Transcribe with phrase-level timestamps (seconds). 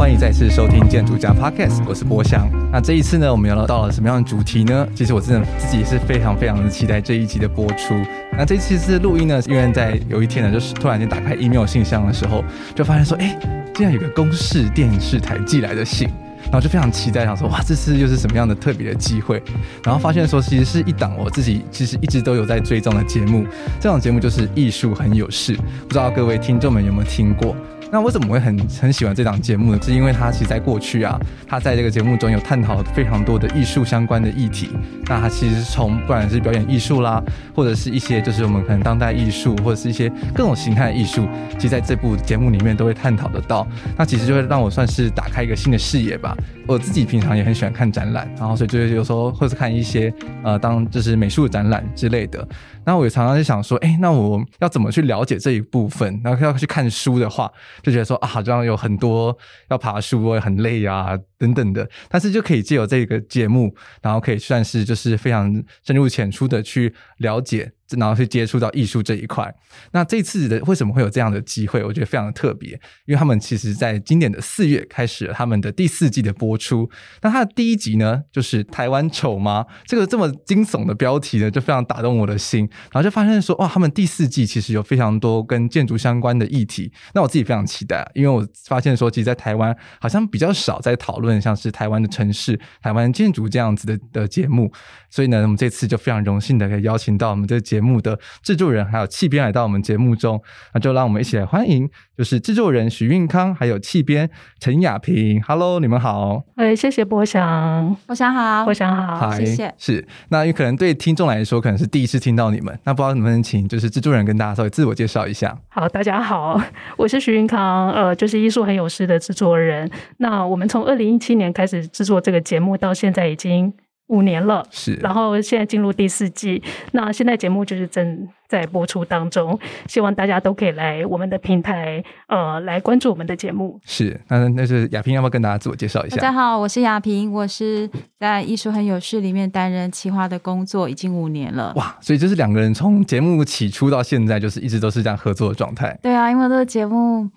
[0.00, 2.48] 欢迎再次收听建筑家 Podcast，我是博翔。
[2.72, 4.88] 那这一次呢，我们要聊到了什么样的主题呢？
[4.94, 7.94] 其实我真的自己也是非常非常的期待这一集的播出。
[8.32, 12.42] 那这期是录音呢，因为在有一天呢，就是突然间打开 email 信箱的时候，
[12.74, 13.38] 就发现说，哎，
[13.74, 16.08] 竟然有个公视电视台寄来的信，
[16.44, 19.42] 然后就非常期待，想说，哇，这次又是什么样的特别的机会？
[19.84, 23.44] 然后发现说，其实是一档我自己其实一直都有在追踪的节目，
[23.78, 27.54] 这档节目就是《艺术很有事》，不知道各位听众们有没有听过？
[27.92, 29.78] 那我怎么会很很喜欢这档节目呢？
[29.82, 34.70] 是因为他其实在过去啊，他在这个节目中有探讨非常多的艺术相关的议题。
[35.06, 37.20] 那他其实从不管是表演艺术啦，
[37.54, 43.66] 或者是一些就是我们可能当代艺术，或者是一些各种形态的艺术，其实在这部节目里面都会探讨得到。
[43.98, 46.36] 那其实就会让我算是打开一个新的视野吧。
[46.70, 50.12] 我自己平常也很喜欢看展览，然后所以就是有时候会是看一些
[50.44, 52.46] 呃当就是美术展览之类的。
[52.84, 56.20] 那我也常常就想说，哎，那我要怎么去了解这一部分？
[56.22, 57.50] 然后要去看书的话，
[57.82, 59.36] 就觉得说啊，这样有很多
[59.68, 61.90] 要爬书，很累啊，等等的。
[62.08, 65.52] 但是就可以借由这个节目，然后可以算是就是非常
[65.84, 67.72] 深入浅出的去了解。
[67.98, 69.52] 然后去接触到艺术这一块，
[69.90, 71.82] 那这次的为什么会有这样的机会？
[71.82, 72.70] 我觉得非常的特别，
[73.04, 76.88] 因为他们其实在今年的四月开始了他们的第四季的播出。
[77.20, 79.66] 那它的第一集呢，就是台湾丑吗？
[79.86, 82.60] 这个这么惊悚的标题呢，就非常打动我的心。
[82.92, 86.92] 然后就发现说，哇，他们第四季其实有非常多跟建筑相关的议题。
[87.12, 94.72] 那我自己非常期待，因为我发现说，其实，在台湾好像比较少在讨论像是台湾的城市、台湾建筑这样子的的节目。
[95.10, 100.40] 所以呢，我们这次就非常荣幸的可以邀请到我们这个节目的制作人还有气编来到我们节目中，
[100.72, 105.42] 那就让我们一起来欢迎，就是制作人许运康，还有气编陈雅萍。
[105.42, 106.44] Hello，你们好。
[106.54, 109.74] 哎，谢谢博翔，博翔好，博翔好，Hi, 谢谢。
[109.76, 115.58] 是，那因为可能对听众来说，可能是第一次听到你们，那不知道能不能请就是制作人跟大家稍微自我介绍一下。
[115.68, 116.60] 好，大家好，
[116.96, 119.90] 我是许运康，呃，就是艺术很有事的制作人。
[120.18, 123.72] 那我们从二零一七年开始制作这个节目，到现在已经。
[124.10, 126.62] 五年了，是，然后现在进入第四季，
[126.92, 129.56] 那现在节目就是正在播出当中，
[129.86, 133.80] 希望大家都可以来我们的平台，呃，来关注我们的节目。
[133.86, 136.16] 是，那那是亚萍，要不要跟大家自我介绍一下？
[136.16, 137.88] 大家好，我是亚萍，我是
[138.18, 141.72] 在艺术很有事里面担任企划的工作，已经五年了。
[141.76, 145.96] 哇，所以就是两个人从节目起初到现在，就是一直都是这样合作的状态。
[146.02, 147.30] 对啊，因为这个节目，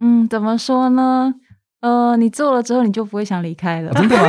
[0.00, 1.32] 嗯，怎么说呢？
[1.80, 3.90] 呃，你做了之后，你就不会想离开了。
[3.92, 4.22] 哦、真的吗？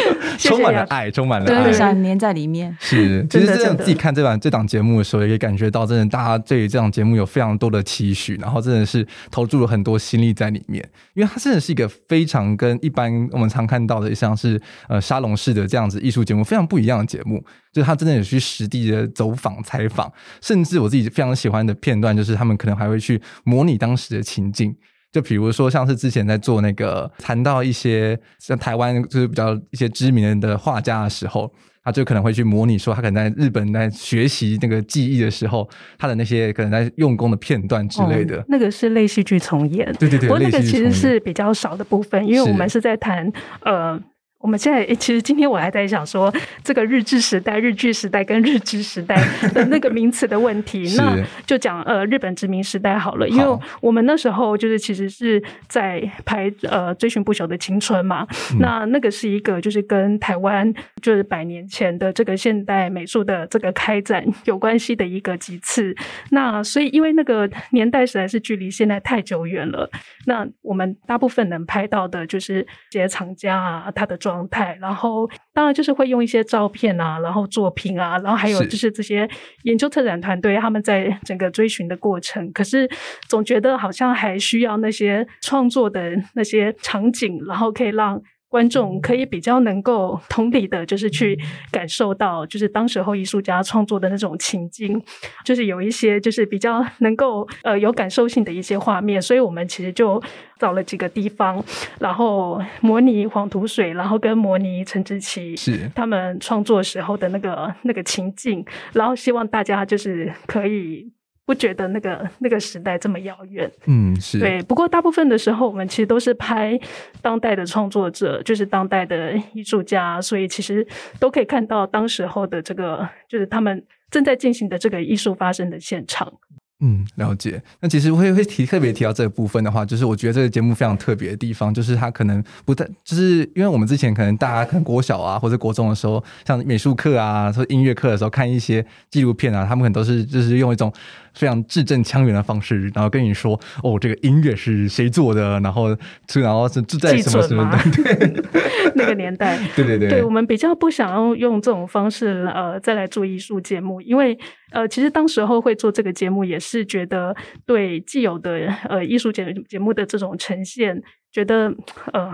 [0.38, 2.76] 充满了爱，充满了爱，对，想黏在里面。
[2.80, 10.86] 是，其实这样自己看这档这档节目的时候，也感觉到真的大家对于这档节目有非常多的期许，然后真的是投注了很多心力在里面。
[11.14, 17.42] 因为它真的是一个非常跟一般我们常看到的像是呃沙龙式的这样子艺术节目非常不一样的节目，
[17.72, 24.74] 就是他真的有去实地的走访采访，甚至我自己非常喜欢的片段，就是他们可能还会去模拟当时的情境。
[25.16, 31.50] 就比如说，像是之前在做那个谈到一些像台湾就是比较一些知名的画家的时候，
[31.82, 35.66] 他就可能会去模拟说，他可能在日本在学习那个技艺的时候，
[35.96, 38.36] 他的那些可能在用功的片段之类的。
[38.36, 43.98] 哦、那个是类戏剧重演，对对对，不过那个其实是比较少的部分，因为我们是在谈呃。
[44.38, 46.32] 我们现在其实今天我还在想说，
[46.62, 49.16] 这个日治时代、日剧时代跟日治时代
[49.52, 60.72] 的那个名词的问题，那就讲呃日本殖民时代好了，因为我们那时候就是其实是在拍呃追寻不朽的青春嘛，嗯、那那个是一个就是跟台湾
[61.02, 65.92] 就是百年前的这个现代美术的这个开展有关系的一个几次，
[66.30, 69.90] 那所以因为那个年代实在是距离现在太久远了，
[70.26, 74.35] 那我们大部分能拍到的就是这些藏家啊他的装。
[74.36, 79.28] 状态，然后当然就是会用一些照片啊，然后作品啊，然后还有就是这些
[79.62, 82.88] 研究策展团队他们在整个追寻的过程，可是
[83.28, 88.20] 总觉得好像还需要那些创作的那些场景，然后可以让。
[88.48, 91.38] 观众可以比较能够同理的，就是去
[91.70, 95.02] 感受到，就是当时候艺术家创作的那种情境，
[95.44, 100.22] 就是有一些就是比较能够呃有感受性的一些画面，所以我们其实就
[100.58, 101.62] 找了几个地方，
[101.98, 111.12] 然后模拟黄土水，然后跟模拟陈志奇是他们创作时候的那个那个情境，然后希望大家就是可以。
[111.46, 114.60] 不觉得那个那个时代这么遥远，嗯，是对。
[114.64, 116.78] 不过大部分的时候，我们其实都是拍
[117.22, 120.84] 当代的创作者，就是当代的艺术家，所以其实
[121.20, 126.32] 都可以看到当时候的这个，就是他们正在进行的这个艺术发生的现场。
[126.80, 127.62] 嗯，了解。
[127.80, 140.92] 那其实会会提特别提到这个部分的话，就是我觉得这个节目非常特别的地方，就是它可能不太，就是因为我们之前可能大家看国小啊或者国中的时候，像美术课啊或者音乐课的时候看一些纪录片啊，他们可能都是就是用一种
[141.36, 145.88] 非常字正腔圆的方式，然后跟你说哦，这个音乐是谁做的，然后
[146.34, 148.42] 然后是住在什么什么的，对，
[148.94, 154.38] 那个年代，对 对对，对我们比较不想要用这种方式呃再来做艺术节目，因为
[154.72, 156.66] 呃其实当时候会做这个节目也是。
[156.66, 157.32] 是觉得
[157.64, 161.00] 对既有的呃艺术节节目的这种呈现，
[161.30, 161.72] 觉得
[162.12, 162.30] 呃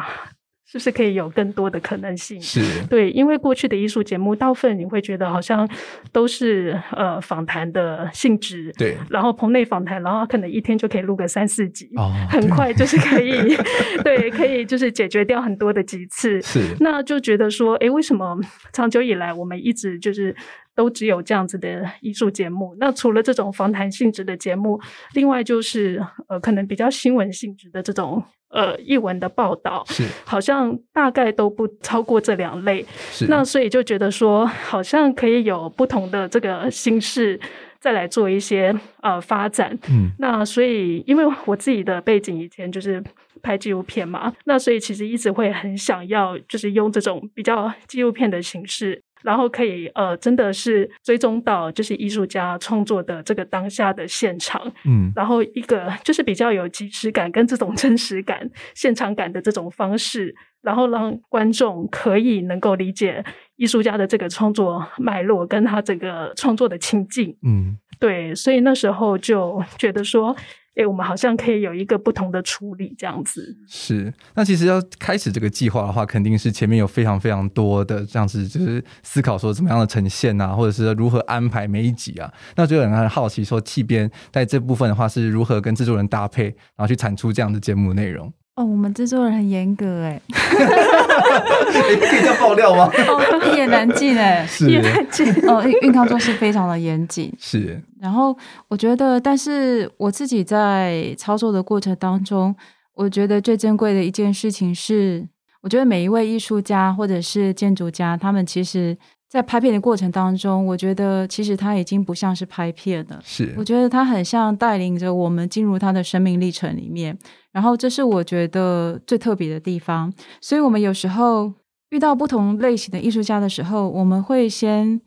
[0.73, 2.41] 是不是可以有更多的可能性？
[2.41, 5.69] 是对，因为过去的艺术节目，大部分你会觉得好像
[6.11, 13.55] 都是呃访谈的性质，对，然后棚内访谈，然后可能一天就可以录个三四集，哦，很快就是可以
[14.03, 18.41] 对，可以就是解决掉很多的几次，是，那就觉得说，哎，为什么
[18.73, 20.35] 长久以来我们一直就是。
[20.75, 22.75] 都只有这样子的艺术节目。
[22.79, 24.81] 那除了这种访谈性质的节目，
[25.15, 32.85] 另外就是呃，可能比较新闻性质的这种呃译文的报道，是好像大概都不超过这两类。
[33.11, 37.39] 是那所以就觉得说，好像可以有不同的这个形式
[37.81, 39.79] 再来做一些呃发展。
[39.91, 43.03] 嗯，那所以因为我自己的背景以前就是
[43.43, 49.02] 拍纪录片嘛，那所以其实一直会很想要就是用这种比较纪录片的形式。
[49.23, 63.25] 然后可以呃，真的是追踪到就是艺术家创作的这个当下的现场，嗯，然后一个就是比较有即时感跟这种真实感、现场感的这种方式，然后让观众可以能够理解
[63.57, 70.37] 艺术家的这个创作脉络跟他整个创作的情境，嗯，对，所以那时候就觉得说。
[70.75, 73.55] 哎，我们好像可以有一个不同的处理，这样子。
[73.67, 82.33] 是，那其实要开始这个计划的话，肯定是前面有非常非常多的这样子，就是思考说怎么样的呈现啊，或者是如何安排每一集啊。
[82.57, 88.33] 那就有人很好奇说，气编在这部分的话是如何跟制作人搭配，然后去产出这样的节目内容。
[88.55, 92.91] 哦，我们制作人很严格哎， 可以这样爆料吗？
[93.09, 95.27] 哦，一言难尽哎， 是，一言难尽。
[95.49, 97.83] 哦，运康做事非常的严谨，是。
[97.99, 98.37] 然后
[98.69, 102.55] 我觉得，但是我自己在操作的过程当中，
[102.95, 105.27] 我觉得最珍贵的一件事情是，
[105.63, 108.97] 我觉得每一位艺术家或者是建筑家，他们其实。
[109.33, 113.19] 在拍片的过程当中，我觉得其实他已经不像是拍片了。
[113.25, 117.17] 是，我觉得他很像带领着我们进入他的生命历程里面。
[117.51, 120.13] 然后，这是我觉得最特别的地方。
[120.39, 121.51] 所以，我们有时候
[121.89, 125.01] 遇到不同类型的艺术家的时候，我们会先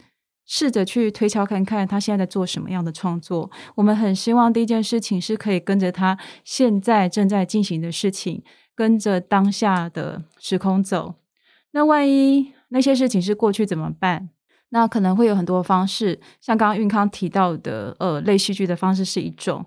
[0.48, 3.52] 试着去推敲看看他现在在做什么样的创作。
[3.76, 8.44] 我们很希望第一件事情是可以跟着他现在正在进行的事情，
[8.74, 11.14] 跟着当下的时空走。
[11.74, 12.55] 那万一……
[12.76, 14.30] 那些事情是过去怎么办？
[14.72, 19.66] 那可能会有很多方式，像刚刚运康提到的，呃，类戏剧的方式是一种。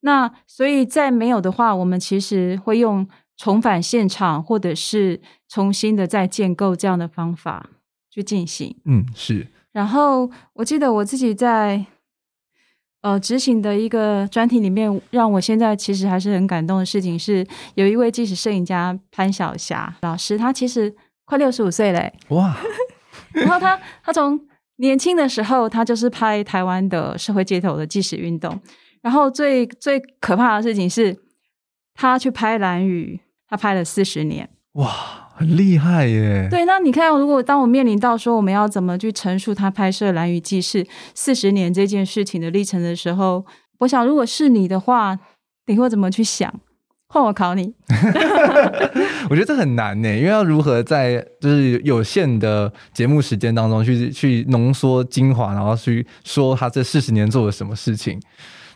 [0.00, 3.06] 那所以在没有的话，我们其实会用
[3.36, 7.70] 重返现场，或者是重新的再建构这样的方法
[8.10, 8.74] 去进行。
[8.86, 9.46] 嗯，是。
[9.70, 11.86] 然后我记得我自己在
[13.02, 17.46] 呃执行的一个专题里面，让我现在其实还是很感动的事情是，
[17.76, 20.92] 有一位纪实摄影家潘晓霞老师，他其实。
[21.28, 22.10] 快六十五岁嘞！
[22.28, 22.56] 哇，
[23.34, 24.40] 然后他他从
[24.76, 28.58] 年轻的时候，他就是拍台湾的社会街头的纪实运动。
[29.02, 31.16] 然后最最可怕的事情是，
[31.94, 34.48] 他去拍蓝雨，他拍了四十年。
[34.72, 36.48] 哇，很厉害耶！
[36.50, 43.44] 对，那你看，如果当我面临到说我们要怎么去陈述他拍摄蓝雨纪事四十年这件事情的历程的时候，
[43.80, 45.18] 我想，如果是你的话，
[45.66, 46.52] 你会怎么去想？
[47.10, 47.74] 换我考你，
[49.30, 58.20] 我觉得这很难呢，因为要如何在就是有限的节目时间当中去去浓缩精华，然后去说他这四十年做了什么事情，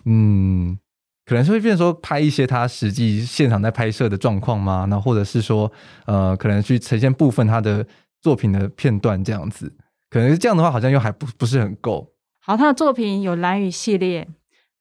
[0.06, 0.78] 嗯，
[1.26, 4.86] 可能是会变成说拍一些他实际现场在拍摄的状况吗？
[4.88, 5.70] 那或者是说，
[6.06, 7.86] 呃，可能去呈现部分他的
[8.22, 9.70] 作品的片段这样子，
[10.08, 12.08] 可能是这样的话，好像又还不不是很够。
[12.40, 14.26] 好，他的作品有蓝雨系列。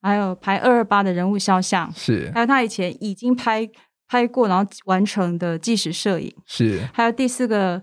[0.02, 3.66] 还有拍二二八的人物肖像，是，还有他以前已经拍
[4.08, 7.82] 拍过，然后完成的纪实摄影，是，还有第四个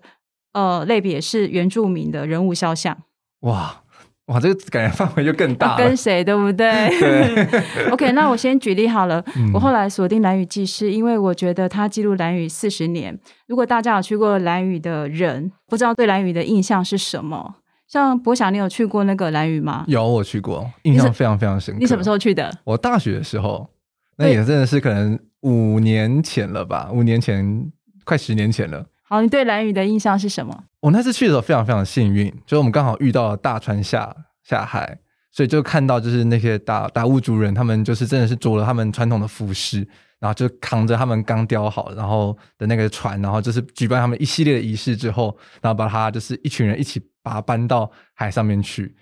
[0.53, 2.95] 呃类别是原住民的人物肖像。
[3.41, 3.83] 哇
[4.25, 6.87] 哇，这个感觉范围就更大了，跟谁对不对？
[6.99, 7.63] 对。
[7.89, 9.23] OK，那我先举例好了。
[9.35, 13.17] 嗯、我后来锁定蓝屿纪事，因为我觉得他记录蓝屿四十年。
[13.47, 17.55] 如果大家有去过蓝屿的人，不知道对蓝屿的印象是什么？
[17.89, 19.83] 像博翔，你有去过那个兰屿吗？
[19.87, 21.79] 有，我去过，印象非常非常深刻。
[21.79, 22.55] 你什么时候去的？
[22.63, 23.67] 我大学的时候，
[24.15, 26.91] 那也真的是可能五年前了吧？
[26.93, 27.71] 五年前，
[28.03, 28.85] 快十年前了。
[29.01, 30.65] 好，你对兰屿的印象是什么？
[30.81, 34.99] 我那次去的时候非常非常幸运，就是我们刚好遇到了大船下下海，
[35.31, 39.87] 所以就看到就是那些达达悟族人，他们就是真的是着了他们传统的服饰，
[40.19, 48.95] 然后就扛着他们刚雕好然后的那个船，然后就是举办他们一系列的仪式之后，然后把它就是一群人一起把它搬到海上面去。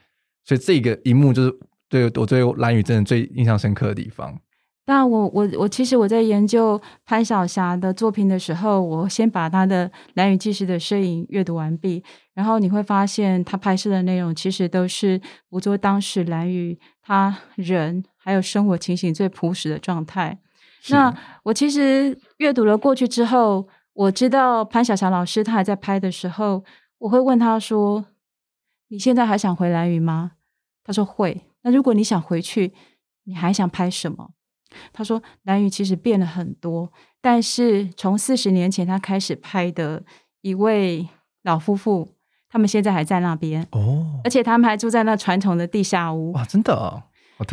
[0.44, 1.60] 所以这个一幕就是
[1.90, 4.40] 对我对兰宇真的最印象深刻的地方。
[4.86, 12.02] 但我我我其实我在研究潘晓霞的作品的时候，我先把他的兰屿纪实的摄影阅读完毕，
[12.34, 15.20] 然后你会发现他拍摄的内容其实都是
[15.50, 20.40] 捕捉当时兰屿他人还有生活情形最朴实的状态。
[20.90, 26.64] 那我其实阅读了过去之后，我知道潘晓霞老师他还在拍的时候，
[27.00, 28.06] 我会问他说
[28.90, 30.32] ：“你现在还想回兰屿吗？”
[30.84, 31.42] 他说会。
[31.64, 32.74] 那如果你想回去，
[33.24, 34.32] 你还想拍什么？
[34.94, 36.92] 他说：“兰屿其实变了很多，
[37.22, 40.04] 但是从四十年前他开始拍的
[40.42, 41.08] 一位
[41.44, 42.08] 老夫妇，
[42.50, 46.32] 他们现在还在那边哦，而且他们还住在那传统的地下屋。
[46.34, 47.04] 哇，真的啊，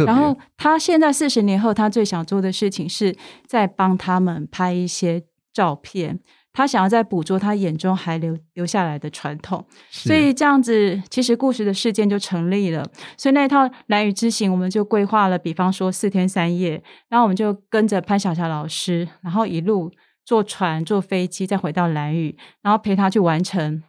[0.07, 5.23] 然后他现在四十年后，他最想做的事情是在帮他们拍一些
[5.53, 6.21] 照片。”
[6.57, 12.89] 他想要再捕捉他眼中还留留下来的传统，所以这样子其实故事的事件就成立了。
[13.19, 19.91] 所以那一套蓝雨之行，我们就规划了，比方说四天三夜，然后我们就跟着潘晓霞老师，然后一路
[20.25, 23.83] 坐船、坐飞机，再回到蓝雨，然后陪他去完成。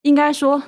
[0.00, 0.62] 应该说，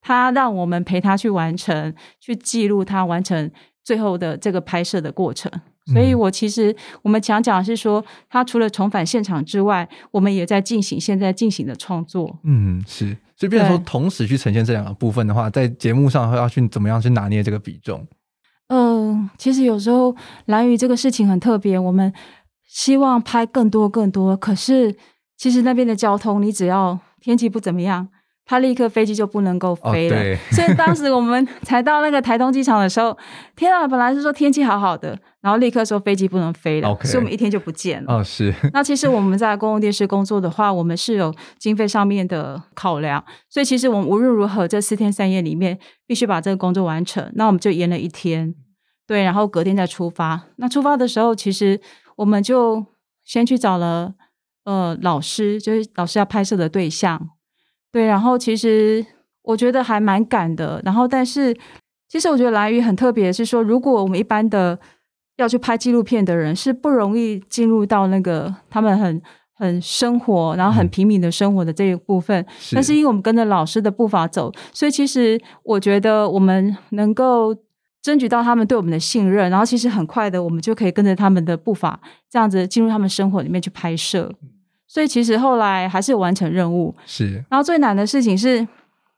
[0.00, 3.50] 他让我们陪他去完成，去记录他完成
[3.86, 5.50] 最后的这个拍摄的过程。
[5.92, 12.36] 所以，我其实我们想讲的是说，他除了重返现场之外，我们也在进行现在进行的创作。
[12.42, 13.16] 嗯，是。
[13.36, 18.04] 所以，变成说同时去呈现这两个部分的话，在节目上会要去怎么样去拿捏这个比重？
[18.66, 20.16] 嗯、呃，其实有时候
[20.46, 22.12] 蓝鱼这个事情很特别，我们
[22.68, 24.92] 希望拍更多更多，可是
[25.36, 28.08] 其实那边的交通，你只要天气不怎么样。
[28.48, 33.16] 他立刻飞机就不能够飞了，哦、所以当时我们 才到那个台东机场的时候，
[33.56, 38.18] 天啊，本来是说天气好好的，然后立刻说飞机不能飞了所以我们一天就不见了。
[38.18, 38.54] 哦，是。
[38.72, 45.76] 那其实我们在公共电视工作的话，我们是有经费上面的考量，所以其实我们无论如何这四天三夜里面
[46.06, 48.54] 必须把这个工作完成，那我们就延了一天，
[49.08, 50.42] 对，然后隔天再出发。
[50.58, 51.80] 那出发的时候，其实
[52.14, 52.86] 我们就
[53.24, 54.14] 先去找了
[54.64, 57.30] 呃老师，就是老师要拍摄的对象。
[57.96, 59.02] 对，然后其实
[59.40, 60.82] 我觉得还蛮赶的。
[60.84, 61.56] 然后，但是
[62.10, 64.78] 其实我觉得兰屿很特别，是说如果我们一般的
[65.38, 69.22] 要去拍纪录片的人，是不容易进入到那个他们很
[69.54, 72.44] 很生活，然后很平民的生活的这一部分。
[72.58, 72.74] 是。
[72.74, 77.56] 但是因为我们跟着老师的步伐走，所以其实我觉得我们能够
[78.02, 81.98] 争取到他们对我们的信任，然后其实很快的，我们就可以跟着他们的步伐，
[82.28, 84.34] 这样子进入他们生活里面去拍摄。
[84.86, 87.44] 所以其实后来还是有完成任务，是。
[87.50, 88.66] 然后最难的事情是，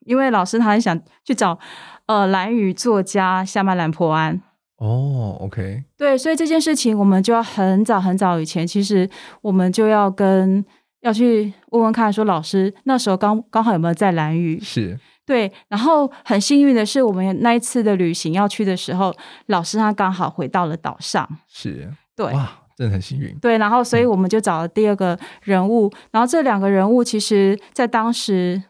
[0.07, 1.59] 因为老师他很想去找
[2.07, 4.41] 呃兰屿作家夏曼兰婆安。
[4.79, 5.83] 哦，OK。
[5.97, 9.09] 对，所以这件事情我们就要很早很早以前，其实
[9.43, 10.65] 我们就要跟
[11.01, 14.59] 要去问问看，说老师那时候刚刚好有没有在蓝屿？
[14.61, 14.99] 是。
[15.27, 19.15] 对，然后很幸运的是，我们那一次的旅行要去的时候，
[19.47, 21.29] 老师他刚好回到了岛上。
[21.47, 21.93] 是。
[22.17, 22.33] 对。
[22.33, 22.49] 哇。
[22.79, 28.63] 真的很幸运，对，然后所以我们就找了第二个人物，嗯、然后这两个人物其实，在当时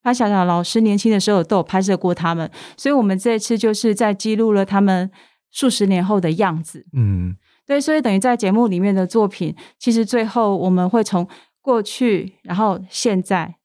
[0.00, 5.10] 潘晓晓老师年轻的时候都有拍摄过他们，所以我们这次就是在记录了他们
[5.50, 6.86] 数十年后的样子。
[6.92, 7.34] 嗯，
[7.66, 11.26] 对，所以等于在节目里面的作品，其实最后我们会从
[11.60, 13.56] 过去，然后现在，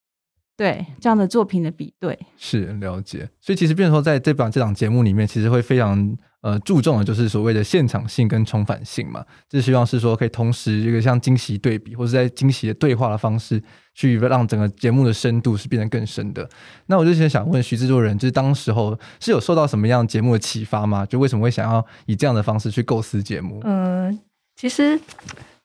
[0.57, 3.29] 对这样的作品的比对，是了解。
[3.39, 6.17] 所以其实变成说，在这档这档节目里面，其实会非常。
[6.43, 16.47] 呃，注重的就是所谓的现场性跟重返性嘛，就希望是说可以同时这个像惊喜对比，或者在惊喜的对话的方式，去让整个节目的深度是变得更深的。
[16.87, 21.05] 那我就先想问徐制作人，就是当时候是有受到什么样节目的启发吗？
[21.05, 23.61] 就为什么会想要以这样的方式去构思节目？
[23.63, 24.19] 嗯、
[24.57, 24.99] 其实。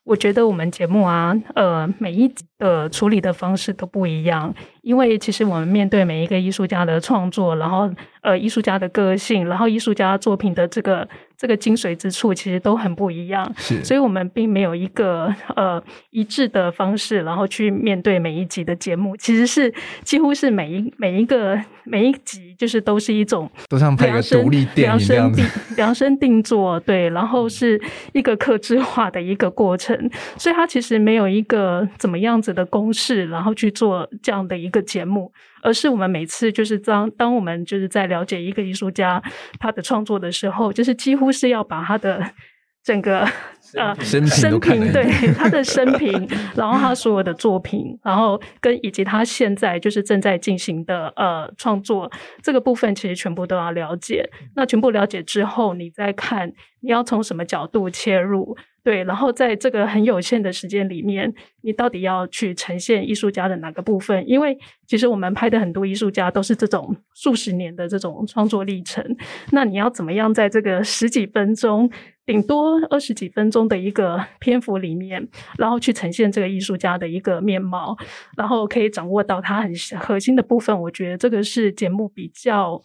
[0.09, 7.91] 我觉得我们节目啊，呃，每一集的处理的方式都不一样，因为其实我们面对每一个艺术家的创作，然后
[8.23, 11.07] 呃，艺术家的个性，然后艺术家作品的这个
[11.39, 13.51] 这个精髓之处，其实都很不一样。
[13.57, 15.81] 是，所以我们并没有一个呃
[16.11, 27.81] 一致的方式，然后去面对每一集的节目，其实是几乎是每一每一个每一集，就是都是一种都像拍个独立电影这样子，量身定量身定做，对，然后是
[28.13, 29.97] 一个克制化的一个过程。
[30.37, 39.23] 所以，它其实没有一个怎么样子的公式，然后去做这样的一个节目，而是我们每次就是当当我们就是在了解一个艺术家
[39.59, 42.23] 他的创作的时候，就是几乎是要把他的
[42.85, 43.29] 整个。
[43.75, 52.11] 呃，生平，生平对他的生平，然后他所有的作品，然后跟以及他现在就是正在进行的呃创作
[52.43, 54.31] 这个部分，其实全部都要了解。
[54.57, 56.51] 那全部了解之后，你再看
[56.81, 61.33] 你要从什么角度切入，对，然后在这个很有限的时间里面，
[61.63, 64.27] 你到底要去呈现艺术家的哪个部分？
[64.27, 64.57] 因为
[64.87, 69.05] 其实我们拍的很多艺术家都是这种数十年的这种创作历程，
[69.53, 71.91] 那你要怎么样在这个十几分钟？
[72.25, 77.97] 顶多二十几分钟的一个篇幅里面，然后去呈现这个艺术家的一个面貌，
[78.37, 80.79] 然后可以掌握到他很核心的部分。
[80.79, 82.83] 我觉得这个是节目比较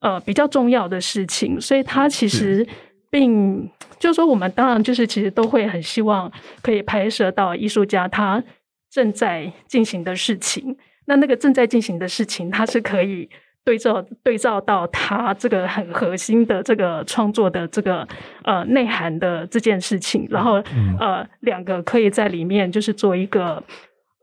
[0.00, 1.60] 呃比较重要的事情。
[1.60, 2.66] 所以，他其实
[3.12, 8.42] 并就是说，我们当然就是其实都会很希望可以拍摄到艺术家他
[8.90, 10.76] 正在进行的事情。
[11.04, 13.28] 那那个正在进行的事情，它是可以。
[13.64, 18.04] 对照对照到他这个很核心的这个创作的这个
[18.42, 20.54] 呃内涵的这件事情，然后
[20.98, 23.62] 呃两个可以在里面就是做一个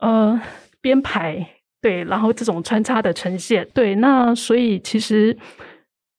[0.01, 0.37] 呃
[0.81, 5.37] 编排，对，然后这种穿插的呈现，对，那所以其实。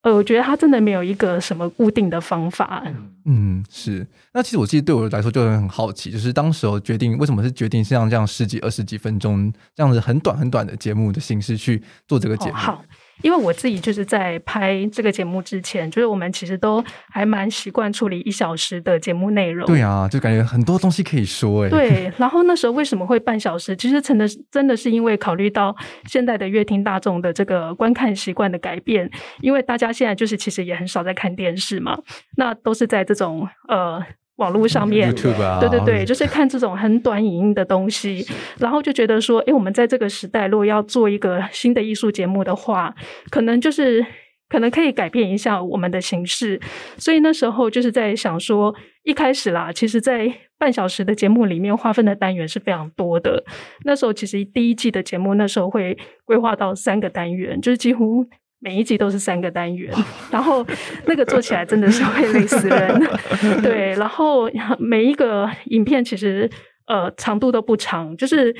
[0.03, 2.83] 呃，我觉得他真的没有一个什么固定的方法。
[3.25, 4.07] 嗯，是。
[4.33, 12.55] 那其实我自己对我来说就很好奇，就是当时候决定为什么是决定像这样十几、二十几分钟这样子很短很短的节目的形式去做这个节目。
[12.55, 12.83] 哦，好。
[13.21, 19.65] 因为我自己就是在拍这个节目之前，就是我们其实都还蛮习惯处理一小时的节目内容。
[19.67, 21.69] 对啊，就感觉很多东西可以说哎。
[21.69, 23.75] 对， 然后那时候为什么会半小时？
[23.75, 25.75] 其实真的是真的是因为考虑到
[26.05, 29.09] 现在的乐听大众的这个观看习惯的改变，
[29.41, 31.97] 因为大家现在就是其实也很少在看电视嘛，
[32.37, 34.03] 那都是在这种呃。
[34.37, 38.25] 网络上面，YouTube 啊，对对对，就是看这种很短影音的东西，
[38.57, 42.95] 然后就觉得说，哎，我们在这个时代，如果要做一个新的艺术节目的话，
[43.29, 44.03] 可能就是
[44.49, 46.59] 可能可以改变一下我们的形式。
[46.97, 48.73] 所以那时候就是在想说，
[49.03, 53.43] 一开始啦，其实，在半小时的节目里面划分的单元是非常多的。
[53.85, 58.25] 那时候其实第一季的节目，那时候会规划到三个单元，就是几乎。
[58.63, 59.91] 每一集都是三个单元，
[60.31, 60.63] 然后
[61.05, 63.01] 那个做起来真的是会累死人。
[63.63, 66.47] 对，然后每一个影片其实
[66.85, 68.55] 呃长度都不长，就是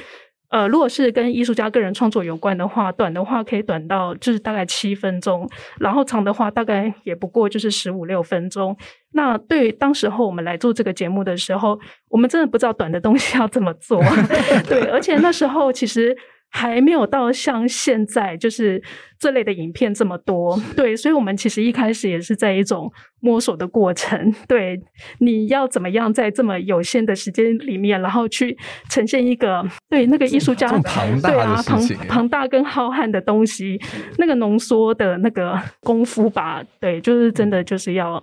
[0.50, 5.48] 呃如果是跟艺术家个人创作有关的话，短的话可以短到就是大概七分钟，
[5.80, 8.76] 然后长的话大概也不过就是十五六分钟。
[9.14, 11.80] 那对当时候我们来做这个节目的时候，
[12.10, 14.02] 我们真的不知道短的东西要怎么做。
[14.68, 16.18] 对，而且那时候其实。
[16.54, 18.84] 还没有到像现在就是
[19.22, 24.34] 这类的影片这么多，对，所以我们其实一开始也是在一种摸索的过程。
[24.48, 24.82] 对，
[25.20, 28.58] 你要怎么样在这么有限的时间里面，然后去
[28.90, 33.80] 呈现一个对那个艺术家庞大对啊庞庞大跟浩瀚的东西，
[34.18, 38.22] 那个浓缩的那个功夫吧，对，就是真的就是要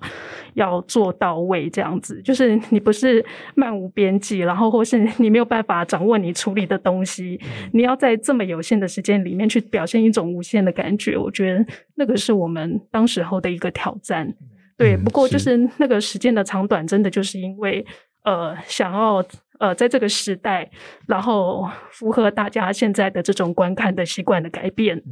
[0.54, 7.40] 要做到位这样子，就是你不是漫无边际，然后或是你没有办法掌握你处理的东西，
[7.72, 8.18] 你要在。
[8.20, 14.33] 这么有限的时间里面去表现一种无限的感觉，我觉得那个是我们当时候的一个挑战。
[14.77, 17.85] 对，不过就是那个时间的长短，真的就是因为
[18.22, 19.24] 呃，想要
[19.59, 20.70] 呃，在这个时代，
[21.09, 25.03] 然后符合大家现在的这种观看的习惯的改变。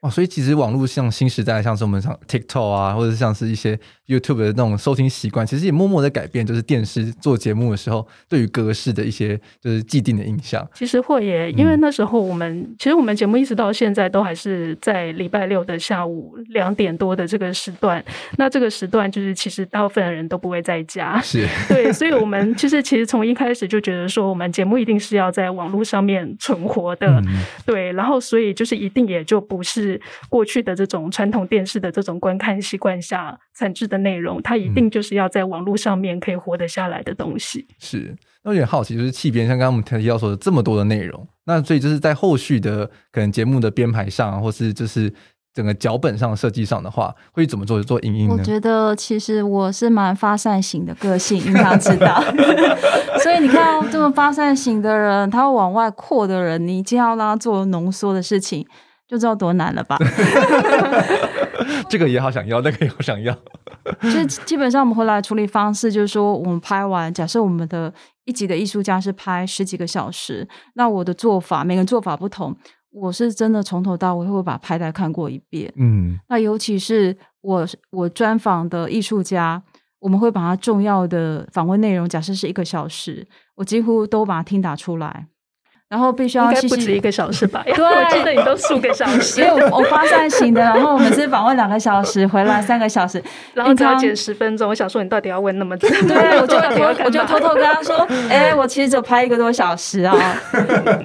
[0.00, 10.64] 哦，所以其实网络像新时代，像是我们像 TikTok 啊，或者像是一些 YouTube 的那种收听习惯，其实也默默的改变，就是电视做节目的时候对于格式的一些就是既定的印象。
[10.72, 18.04] 其实会耶，因为那时候我们、嗯、其实我们节目一直到现在都还是在礼拜六的下午两点多的这个时段。
[18.36, 29.87] 那这个时段就是其实大部分的人都不会在家，是对，所以我们其实其实从一开始就觉得说，我们节目一定是要在网络上面存活的，嗯、对，然后所以就是一定也就不是。
[30.28, 37.66] 过去的这种传统电视的这种观看习惯下产制的内容，它一定就是要在网络上面可以活得下来的东西。
[37.68, 45.12] 嗯、是，那有点好奇，就是气编像刚刚我们提到说的这么多的内容，那所以就是在后续的可能节目的编排上，或是就是
[45.54, 48.36] 整个脚本上设计上的话，会怎么做做影音呢？
[48.38, 52.22] 我觉得其实我是蛮发散型的个性，你要知道，
[53.22, 58.64] 所以你看这么发散型的人，他会往外扩的人，你一定要让他做浓缩的事情。
[59.08, 59.96] 就知道多难了吧？
[61.88, 63.34] 这个也好想要，那个也好想要。
[64.02, 67.92] 就基本上我们回来处理方式，就是说我们拍完，假设我们的
[68.26, 72.54] 一集的艺术家是拍十几个小时，那我的做法，每个人做法不同，
[72.90, 75.72] 我是真的从头到尾会把拍带看过一遍。
[75.76, 79.62] 嗯，那尤其是我我专访的艺术家，
[80.00, 85.28] 我们会把他重要的访问内容，假设是一个小时，我几乎都把它听打出来。
[85.88, 87.62] 然后必须要应该不止一个小时吧？
[87.74, 93.22] 对，我记得你都数个小时，因为我我发散型的，然后我们是访问两个小时，回来三个小时，
[93.54, 94.68] 然后只要剪十分钟。
[94.68, 95.88] 我想说，你到底要问那么久？
[96.06, 97.96] 对，我就 我我就偷偷跟他说，
[98.28, 100.14] 哎、欸，我其实只拍一个多小时啊，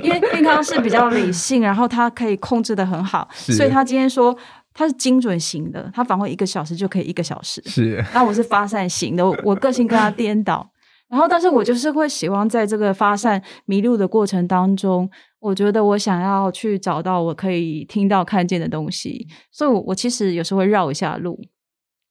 [0.01, 4.37] 因为健康是比较理性，然后他可以控制的很好，所以他今天说
[4.73, 8.03] 他是精准型的，他访问一个小时就可以一个小时，是。
[8.13, 10.67] 那我是发散型的，我个性跟他颠倒。
[11.13, 15.07] 然后，但是我就是会喜欢在这个发散迷路的过程当中，
[15.39, 21.39] 我觉得我想要去找到我可以听到、看见的东西，所以我，我其实有时候会绕一下路，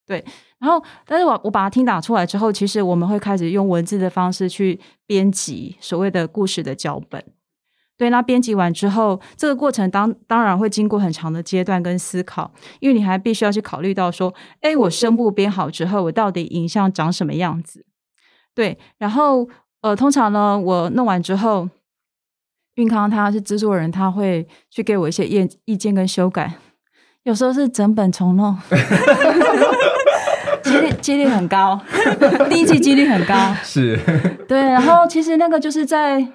[0.07, 0.25] 对。
[0.61, 7.25] 然后，但是我我把它听打出来之后，其实我们会开始用文字的方式去编辑所谓的故事的脚本。
[7.99, 17.85] 对，那编辑完之后，这个过程当当然会经过很长的阶段跟思考，因为你还必须要去考虑到说，哎，我声部编好之后，我到底影像长什么样子？
[18.55, 19.49] 对，然后
[19.81, 21.69] 呃，通常呢，我弄完之后，
[22.75, 26.53] 运康他是制作人，他会去给我一些意意见跟修改，
[27.25, 28.57] 有时候是整本重弄，
[30.63, 31.81] 几率几率很高，
[32.49, 33.35] 第一季几率很高，
[33.65, 33.99] 是，
[34.47, 36.27] 对，然后其实那个就是在。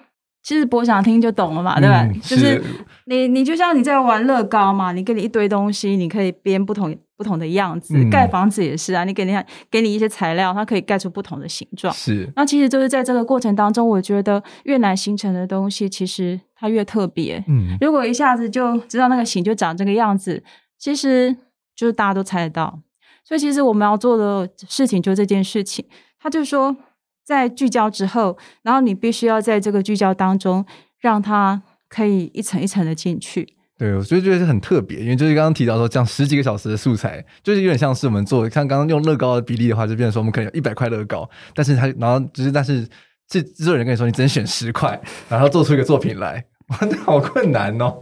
[0.48, 2.08] 其实播想听就懂了嘛，对吧？
[2.24, 2.64] 就是
[3.04, 7.98] 你你就像你在玩乐高嘛，你给你一堆东西，你可以编不同不同的样子。
[7.98, 9.38] 嗯、盖房子也是啊，你给你
[9.70, 11.94] 给你一些材料，它可以盖出不同的形状。
[11.94, 12.32] 是。
[12.34, 17.44] 那其实就是在这个过程当中，我觉得越难形成的东西，其实它越特别。
[17.50, 17.76] 嗯。
[17.82, 20.42] 如果一下子就知道那个形就长这个样子，
[20.80, 21.36] 其实
[21.76, 22.80] 就是大家都猜得到。
[23.26, 25.84] 所以其实我们要做的事情就这件事情，
[26.18, 26.74] 他就说。
[27.28, 30.66] 在聚焦之后，然后你必须要在这个聚焦当中，
[31.02, 33.46] 让它可以一层一层的进去。
[33.78, 42.88] 对，我就觉得是很特别，因为就是刚刚提到说，这样十几个小时的素材，就是有点像是我们做，像刚刚用乐高的比例的话，就变成说我们可能有一百块乐高，但是它然后就是但是
[43.28, 48.02] 制制作人跟你说，你只能选十块，然后做出一个作品来，哇，那好困难哦，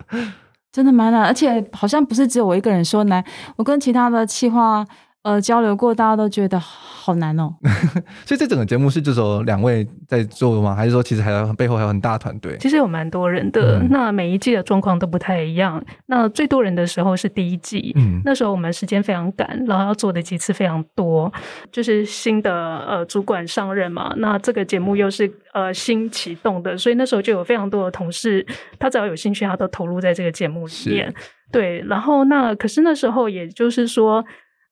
[0.72, 3.22] 真的蛮难，而且好像不是只有我一个人说难，
[3.56, 4.82] 我跟其他的企划。
[5.26, 7.52] 呃，交流过，大家都觉得好难哦。
[8.24, 10.72] 所以这整个节目是就是说两位在做吗？
[10.72, 12.56] 还是说其实还有背后还有很大团队？
[12.60, 13.80] 其实有蛮多人的。
[13.80, 15.84] 嗯、那每一季的状况都不太一样。
[16.06, 21.32] 那最多人的时候是第一季，嗯、那时候我们时间非常赶，然后要做的几次非常多，
[21.72, 22.54] 就是新的
[22.86, 24.14] 呃主管上任嘛。
[24.18, 28.46] 那这个节目又是呃新启动的，所以那时候就有非常多的同事，
[28.78, 31.12] 他只要有兴趣，他都投入在这个节目里面。
[31.50, 34.24] 对，然后那可是那时候也就是说。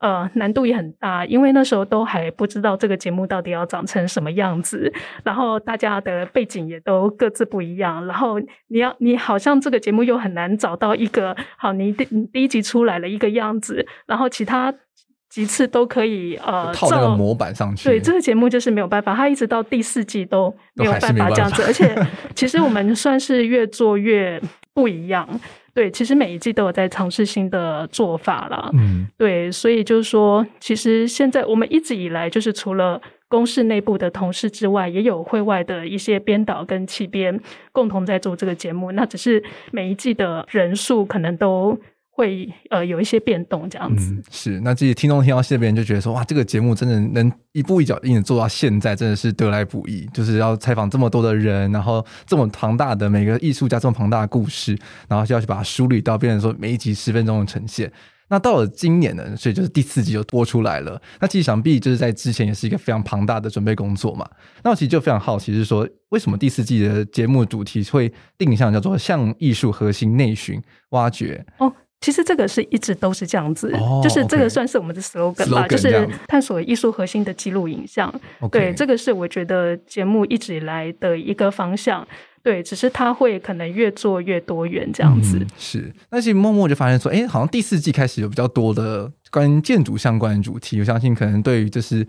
[0.04, 8.38] 呃，难度也很大，因为那时候都还不知道这个节目到底要长成什么样子，然后大家的背景也都各自不一样，然后
[8.68, 14.70] 你要你好像这个节目又很难找到一个好，你第你第一集出来了一个样子，然后其他
[15.30, 17.88] 几次都可以呃套那个模板上去。
[17.88, 21.96] 对，这个节目就是没有办法，它一直到第四季都没有办法这样子，而且
[22.34, 24.38] 其实我们算是越做越
[24.74, 25.26] 不一样。
[25.74, 28.70] 对，其实每一季都有在尝试新的做法了。
[28.74, 37.40] 嗯，对，所以就是说，其实现在我们一直以来就是除了公司内部的同事之外，也有会外的一些编导跟企编
[37.72, 38.92] 共同在做这个节目。
[38.92, 41.78] 那只是每一季的人数可能都。
[42.16, 50.06] 会呃有一些变动这样子，嗯、是那这些听众听到这边就觉得说哇，这个节目真的能一步一脚印的做到现在，真的是得来不易。
[50.14, 57.90] 就是要采访这么多的人，然后这么庞大的每个艺术家这么庞大的故事，然后就要去把它梳理到变成说每一集十分钟的呈现。
[58.28, 61.00] 那到了今年呢，所以就是第四季就播出来了。
[61.20, 64.24] 那其实想必就是在之前也是一个非常庞大的准备工作嘛。
[64.62, 71.72] 那我其实就非常好奇，是说为什么第四季的节目主题会定向叫做向艺术核心内寻挖掘哦。
[72.04, 78.12] 其实这个是一直都是这样子，oh, 就是这个算是我们的 slogan 吧.就是探索艺术核心的记录影像。
[78.52, 82.06] 对，这个是我觉得节目一直以来的一个方向。
[82.42, 85.38] 对，只是它会可能越做越多元这样子。
[85.38, 90.78] 嗯、是，但是默默就发现说，哎，好像第四季开始有比较多的关于建筑相关的主题。
[90.80, 92.06] 我相信可能对于就是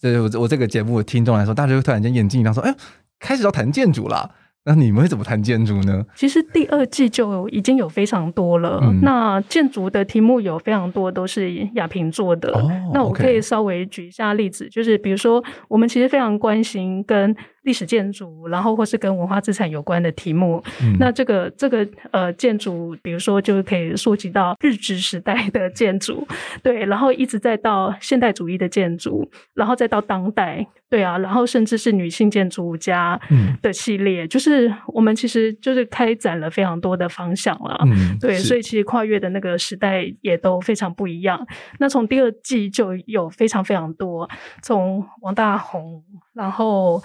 [0.00, 2.74] 这我我这个节目的听众来说，大家就会突然间眼睛一亮，说，哎，
[3.20, 4.30] 开始要谈建筑了。
[4.66, 6.04] 那你们会怎么谈建筑呢？
[6.16, 8.80] 其实第二季就已经有非常多了。
[8.82, 12.50] 嗯、那建筑的题目有非常多都是亚平做的。
[12.50, 17.34] 哦、那我可以稍微举一下例子，就是比如说我们其实非常关心跟
[17.66, 20.62] 历史建筑，然后或是跟文化资产有关的题目。
[20.80, 26.26] 嗯、那这个这个呃建筑，比如说就可以溯及到日治时代的建筑，
[26.62, 30.66] 对，然后一直再到现代主义的建筑，然后再到当代。
[30.88, 33.20] 对啊，然后甚至是女性建筑家
[33.60, 37.76] 的系列，嗯、就是我们其实就是开展了非常多的方向了。
[37.84, 41.44] 嗯，对，所以其实跨越的那个时代也都非常不一样。
[41.80, 44.30] 那从第二季就有非常非常多，
[44.62, 47.02] 从王大红，然后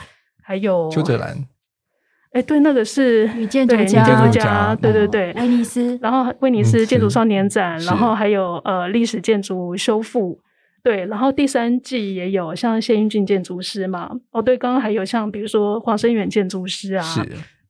[0.51, 1.33] 还有邱泽兰。
[2.33, 10.37] 哎，对，那个是女建筑家，建筑家，对对对，威尼斯，然后威尼斯建筑少年展，然后还有呃历史建筑修复，
[10.83, 17.21] 对，然后第三季也有像谢英俊建筑师嘛，哦对，刚刚还有像比如说黄生远建筑师啊，是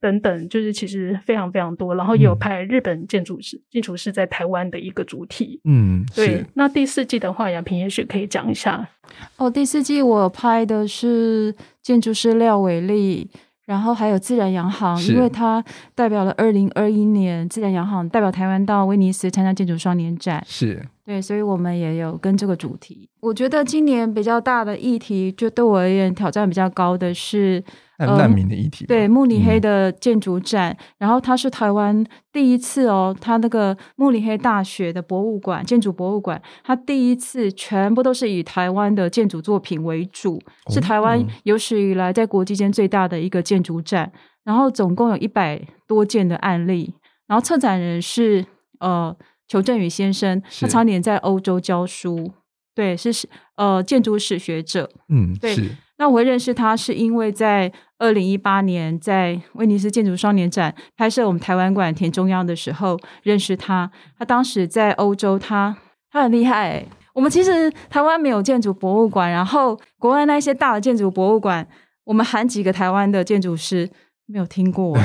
[0.02, 8.90] 等等，就是其实非常非常多，然后也有拍日本建筑师建筑师在台湾的一个主题，嗯，对，那第四季的话，亚萍也许可以讲一下，
[9.38, 13.30] 哦，第四季我拍的是建筑师廖伟立。
[13.64, 15.64] 然后还有自然洋行，因为它
[15.96, 23.10] 代表了二零二一年自然洋行代表台湾到威尼斯参加建筑双年展，是对，所以我们也有跟这个主题。
[23.22, 27.64] 我觉得今年比较大的议题，就对我而言挑战比较高的是。
[28.04, 44.12] 难民的议题，对慕尼黑的建筑展，嗯、然后它是台湾第一次哦，它那个慕尼黑大学的博物馆建筑博物馆，它第一次全部都是以台湾的建筑作品为主，哦、是台湾有史以来在国际间最大的一个建筑展，
[44.44, 46.96] 然后总共有一百多件的案例，
[47.28, 48.44] 然后策展人是
[48.80, 49.16] 呃
[49.52, 52.32] 裘振宇先生，他常年在欧洲教书，
[52.74, 53.12] 对，是
[53.58, 55.54] 呃建筑史学者，嗯，对。
[55.98, 63.92] 那我会认识他，是因为在二零一八年在威尼斯建筑双年展拍摄我们台湾馆田中央的时候认识他。
[64.18, 65.76] 他当时在欧洲他，
[66.10, 66.88] 他他很厉害欸。
[67.14, 71.68] 我们其实台湾没有建筑博物馆，然后国外那些大的建筑博物馆，
[72.06, 73.90] 我们喊几个台湾的建筑师。
[74.32, 74.98] 没有听过，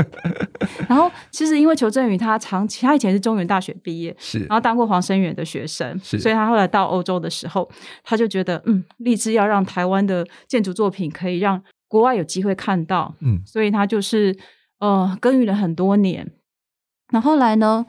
[0.86, 7.68] 然后其实因为裘振宇他长期他以前是中原大学毕业，是然后当过黄生远的学生，是所以他后来到欧洲的时候，
[8.04, 14.36] 他就觉得嗯，立志要让台湾的建筑作品可以让国外有机会看到，嗯，所以他就是
[14.80, 16.30] 呃耕耘了很多年。
[17.12, 17.86] 那后，后来呢，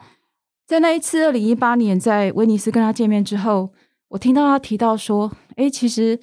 [0.66, 3.74] 在那一次二零一八年在威尼斯跟他见面之后，
[4.10, 6.20] 我听到他提到说，哎，其实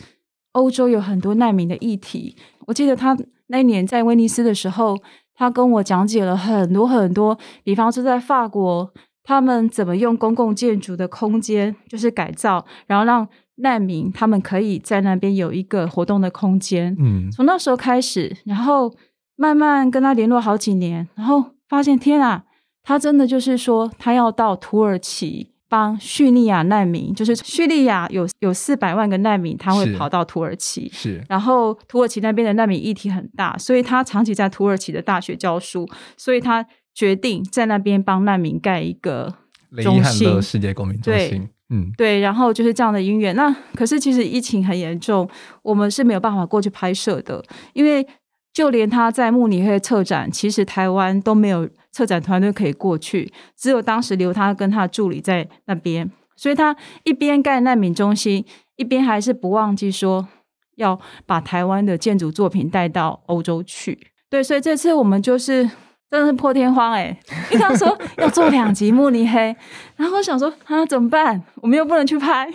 [0.53, 3.17] 欧洲有很多难民的议题，我记得他。
[3.51, 4.97] 那一年在威尼斯的时候，
[5.35, 8.93] 他跟我讲解了很多很多，比方说在法国，
[9.25, 16.97] 他们怎么用公共建筑的空间，就是改造，然后让难民他们可以在那边有一个活动的空间。
[16.99, 18.95] 嗯，从那时候开始，然后
[19.37, 22.45] 慢慢跟他联络好几年，然后发现天啊，
[22.83, 25.51] 他真的就是说，他要到土耳其。
[25.71, 30.91] 帮叙利亚难民，就是叙利亚有有四百万个难民，他会跑到土耳其。
[30.93, 39.33] 是，然后土耳其那边的难民议题很大，所以他长期在土耳其的大学教书，所以他决定在那边帮难民盖一个
[39.81, 41.29] 中心，世界公民中心。
[41.29, 43.37] 对，嗯，对，然后就是这样的因缘。
[43.37, 45.31] 那可是其实疫情很严重，
[45.63, 47.41] 我们是没有办法过去拍摄的，
[47.75, 48.05] 因为
[48.53, 51.69] 就连他在慕尼黑策展，其实台湾都没有。
[51.93, 58.45] 策展团队可以过去，只有当时留他跟他的助理在那边，所以他一边盖难民中心，
[58.77, 60.29] 一边还是不忘记说
[60.77, 63.99] 要把台湾的建筑作品带到欧洲去。
[64.29, 65.69] 对，所以这次我们就是
[66.09, 67.19] 真的是破天荒哎，
[67.51, 69.55] 因为他说要做两集慕尼黑，
[69.97, 71.43] 然后我想说啊怎么办？
[71.57, 72.49] 我们又不能去拍，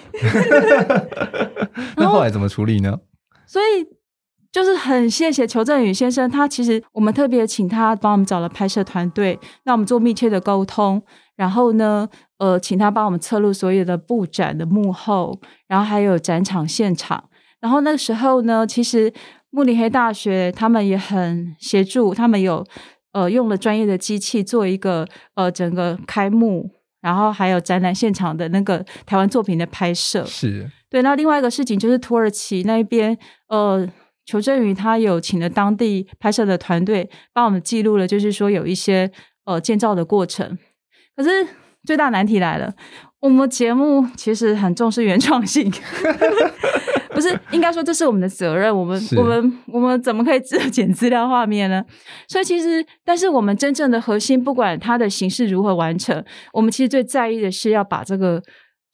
[1.98, 3.00] 那后来怎么处理呢？
[3.46, 3.96] 所以。
[4.56, 11.04] 就是很谢谢裘振宇先生，他其实我们特别请他帮我们找了拍摄团队，那我们做密切的沟通。
[11.36, 15.38] 然后呢，呃，请他帮我们侧录所有的布展的幕后，
[15.68, 17.22] 然后还有展场现场。
[17.60, 19.12] 然后那个时候呢，其实
[19.50, 22.66] 慕尼黑大学他们也很协助，他们有
[23.12, 30.24] 呃用了专业的机器做一个呃整个开幕，然后还有展览现场的那个台湾作品的拍摄。
[30.26, 31.02] 是对。
[31.02, 33.18] 那另外一个事情就是土耳其那边
[33.50, 33.86] 呃。
[34.26, 39.12] 裘振宇他有请了当地拍摄的团队帮我们记录了，就是说有一些
[39.46, 40.58] 呃建造的过程。
[41.16, 41.30] 可是
[41.84, 42.74] 最大难题来了，
[43.20, 45.72] 我们节目其实很重视原创性，
[47.14, 48.76] 不是应该说这是我们的责任。
[48.76, 51.86] 我们我们我们怎么可以 只剪资料画面呢？
[52.28, 58.42] 所以其实，但是我们真正的核心，不管它的形式如何完成，我们其实最在意的是要把这个。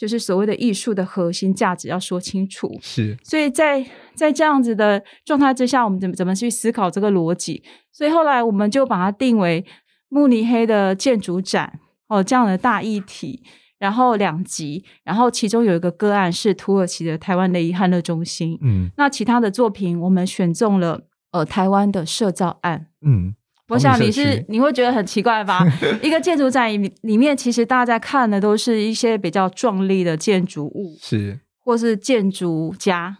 [0.02, 3.16] 就是所谓的艺术的核心价值要说清楚，是。
[3.24, 3.86] 所以在
[4.16, 7.62] 在这样子的状态之下，我们怎么怎么去思考这个逻辑？
[7.92, 9.64] 所以后来我们就把它定为
[10.10, 13.44] 慕尼黑的建筑展哦，这样的大议题，
[13.78, 23.36] 然后两集，然后其中有一个个案是土耳其的台湾雷伊汉勒中心，嗯，那其他的作品我们选中了呃台湾的社造案，嗯。
[23.74, 25.66] 我想你是你会觉得很奇怪吧？
[26.04, 26.70] 一个建筑展
[27.02, 33.18] 里面，其实大家看的都是一些比较壮丽的建筑物，是或是建筑家。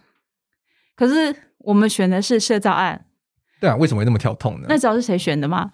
[0.94, 3.06] 可是我们选的是社造案，
[3.60, 4.66] 对啊，为什么会那么跳痛呢？
[4.68, 5.70] 那知道是谁选的吗？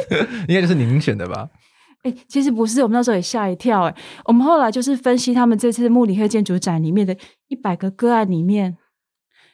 [0.48, 1.50] 应该就是您选的吧？
[2.02, 3.90] 哎、欸，其实不是，我们那时候也吓一跳、欸。
[3.90, 7.14] 哎，我们后来就是分析他们这次慕尼黑建筑展里面的
[7.48, 8.78] 一百个个案里面，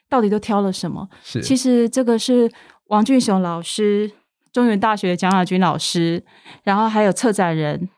[0.09, 1.09] 到底都挑了什么？
[1.25, 2.51] 是，其实这个是。
[2.89, 4.11] 王俊雄老师，
[4.53, 6.25] 中原大学的蒋亚军老师，
[6.63, 7.89] 然后还有策展人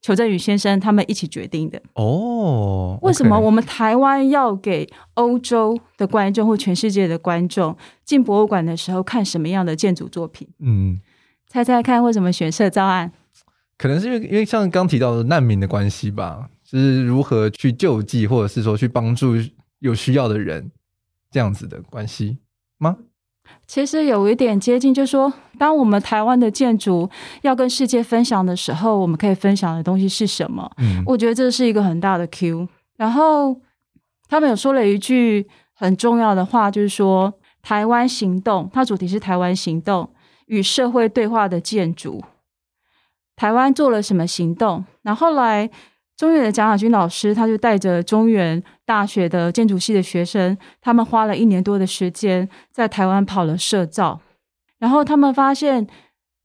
[0.00, 1.80] 裘振宇先生，他们一起决定的。
[1.94, 10.48] 哦，为什么我们台湾要给欧洲的观众或全世界的观众进博物馆的时候看什么样的建筑作品？
[10.58, 11.00] 嗯，
[11.46, 13.12] 猜猜看，为什么选社造案？
[13.78, 19.34] 可能是因为因为像刚提到的难民的关系吧，就是如何去救济，或者是说去帮助
[19.78, 20.70] 有需要的人
[21.30, 22.38] 这样子的关系
[22.78, 22.96] 吗？
[23.66, 27.08] 其实有一点接近，就是说，当我们台湾的建筑
[27.42, 30.70] 要跟世界分享的时候，我们可以分享的东西是什么？
[30.78, 32.68] 嗯，我觉得这是一个很大的 Q。
[32.96, 33.56] 然后
[34.28, 40.10] 他们有说了一句很重要的话，就是说“台湾行动”，它主题是“台湾行动”
[40.46, 42.22] 与社会对话的建筑。
[43.36, 44.84] 台湾做了什么行动？
[45.02, 45.70] 然后来。
[46.22, 54.20] 中原的蒋亚军老师，他就带着中原大学的建筑系的学生，他们花了一年多的时间在台湾跑了社造，
[54.78, 55.84] 然后他们发现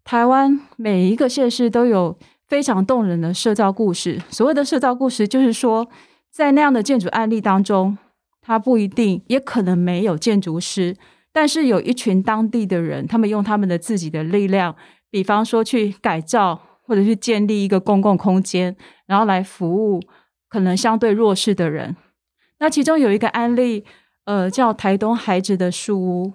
[0.03, 4.19] 台湾每一个县市都有非常动人的社造故事。
[4.31, 5.87] 所谓的社造故事，就是说
[6.31, 7.95] 在那样的建筑案例当中，
[8.41, 10.95] 他不一定，也可能没有建筑师，
[11.31, 14.75] 但是有一群当地的人，他们用他们的自己的力量，
[15.11, 16.61] 比方说去改造。
[16.87, 20.01] 或者是建立一个公共空间，然后来服务
[20.49, 21.95] 可能相对弱势的人。
[22.59, 23.83] 那其中有一个案例，
[24.25, 26.33] 呃，叫台东孩子的树屋。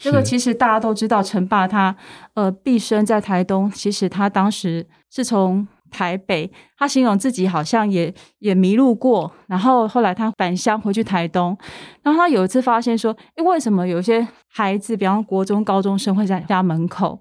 [0.00, 1.96] 这个其实大家都知道，陈爸他
[2.34, 11.58] 呃毕生在台东，其实他当时是从台北，他形容自己好像也也迷路过，然后后来他返乡回去台东，
[12.02, 17.20] 然后他有一次发现说，诶，为什么有些孩子，比方国中高中生会在家门口？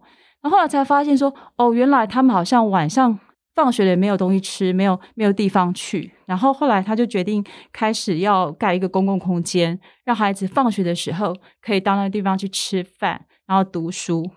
[0.49, 3.19] 后来才发现说，哦，原来他们好像晚上
[3.55, 6.11] 放学了也没有东西吃，没有没有地方去。
[6.25, 14.29] 然后后来他就决定开始要盖一个公共空间，让孩子放学的时候可以到那个地方去吃饭，然后读书。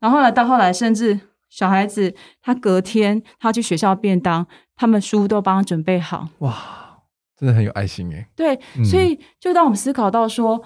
[0.00, 6.28] 然后后来到后来，甚至小孩子他隔天他去学校便当，他们书都帮他准备好。
[6.38, 7.02] 哇，
[7.36, 8.28] 真的很有爱心哎。
[8.34, 10.62] 对，嗯，所以就当我们思考到说，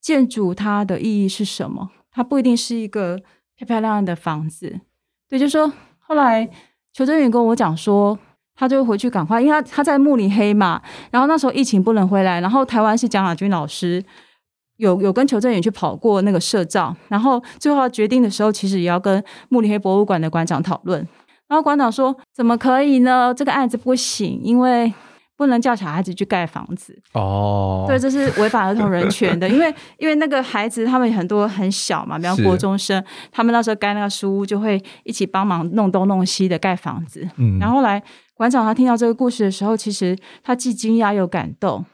[0.00, 1.90] 建筑它的意义是什么？
[2.12, 3.18] 它不一定是一个。
[3.56, 4.80] 漂漂亮亮的房子，
[5.28, 6.48] 对，就说后来
[6.92, 8.18] 裘振宇跟我讲说，
[8.54, 14.04] 他就回去赶快，因为他他在慕尼黑嘛，然后那时候疫情不能回来，然后台湾是蒋亚军老师
[14.76, 21.00] 有有跟裘振宇去跑过那个社照，然后最后决定的时候，其实也要跟慕尼黑博物馆的馆长讨论，
[21.48, 23.32] 然后馆长说怎么可以呢？
[23.34, 24.92] 这个案子不行，因为。
[25.36, 29.46] 不能叫小孩子去盖房子哦，对，这是违反儿童人权的。
[29.50, 37.28] 因为因为那个孩子他们很多很小嘛，比方国中生，他们那时候盖那个书屋就会一起帮忙弄东弄西的盖房子。
[37.36, 38.02] 嗯，然后来
[38.34, 41.84] 馆长他听到这个故事的时候，其实他既惊讶又感动。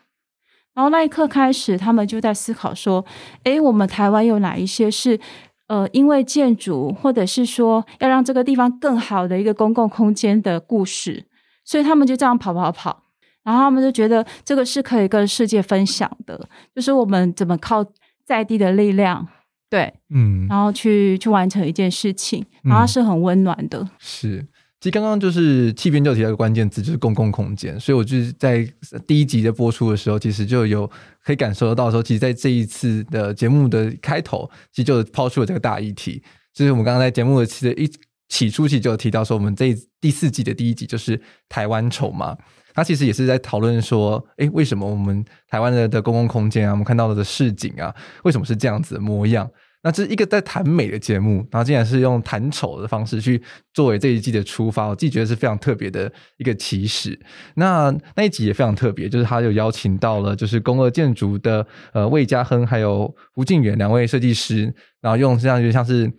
[0.74, 3.04] 然后那一刻开始，他们就在思考说：
[3.44, 5.18] 诶，我们台湾有哪一些是
[5.66, 11.26] 呃，因为建筑或者是说要让这个地方更好的一个公共空间的故事？
[11.64, 13.02] 所以他们就这样跑跑跑。
[13.42, 17.84] 然后他们就觉得这个是可以跟世界分享的，就是我们怎么靠
[18.24, 19.26] 在地的力量，
[19.68, 23.78] 对，嗯，然后去去完成一件事情，然后是很温暖的。
[23.80, 24.46] 嗯、是，
[24.78, 27.78] 其实刚刚就是气编就提到一个关键字，就是公共空间。
[27.80, 28.66] 所以我就是在
[29.06, 30.88] 第一集的播出的时候，其实就有
[31.24, 36.22] 可以感受得到说，其实在这一次的节目的开头，其实就抛出了这个大议题。
[36.52, 37.90] 就是我们刚刚在节目的其实一
[38.28, 42.36] 起初期就有提到说，我们这第四季的第一集就是台湾丑嘛。
[42.80, 49.46] 他其实也是在讨论说，诶，为什么我们台湾的的公共空间啊，我们看到的市景啊，为什么是这样子的模样？
[49.82, 53.42] 那这是一个在谈美的节目，然后竟然是用谈丑的方式去
[53.74, 57.20] 作为这一季的出发，我自己觉得是非常特别的一个起始。
[57.56, 66.10] 那那一集也非常特别，就是他有邀请到了就是宫二建筑的呃魏家亨还有胡静远两位设计师，然后用这样就像是。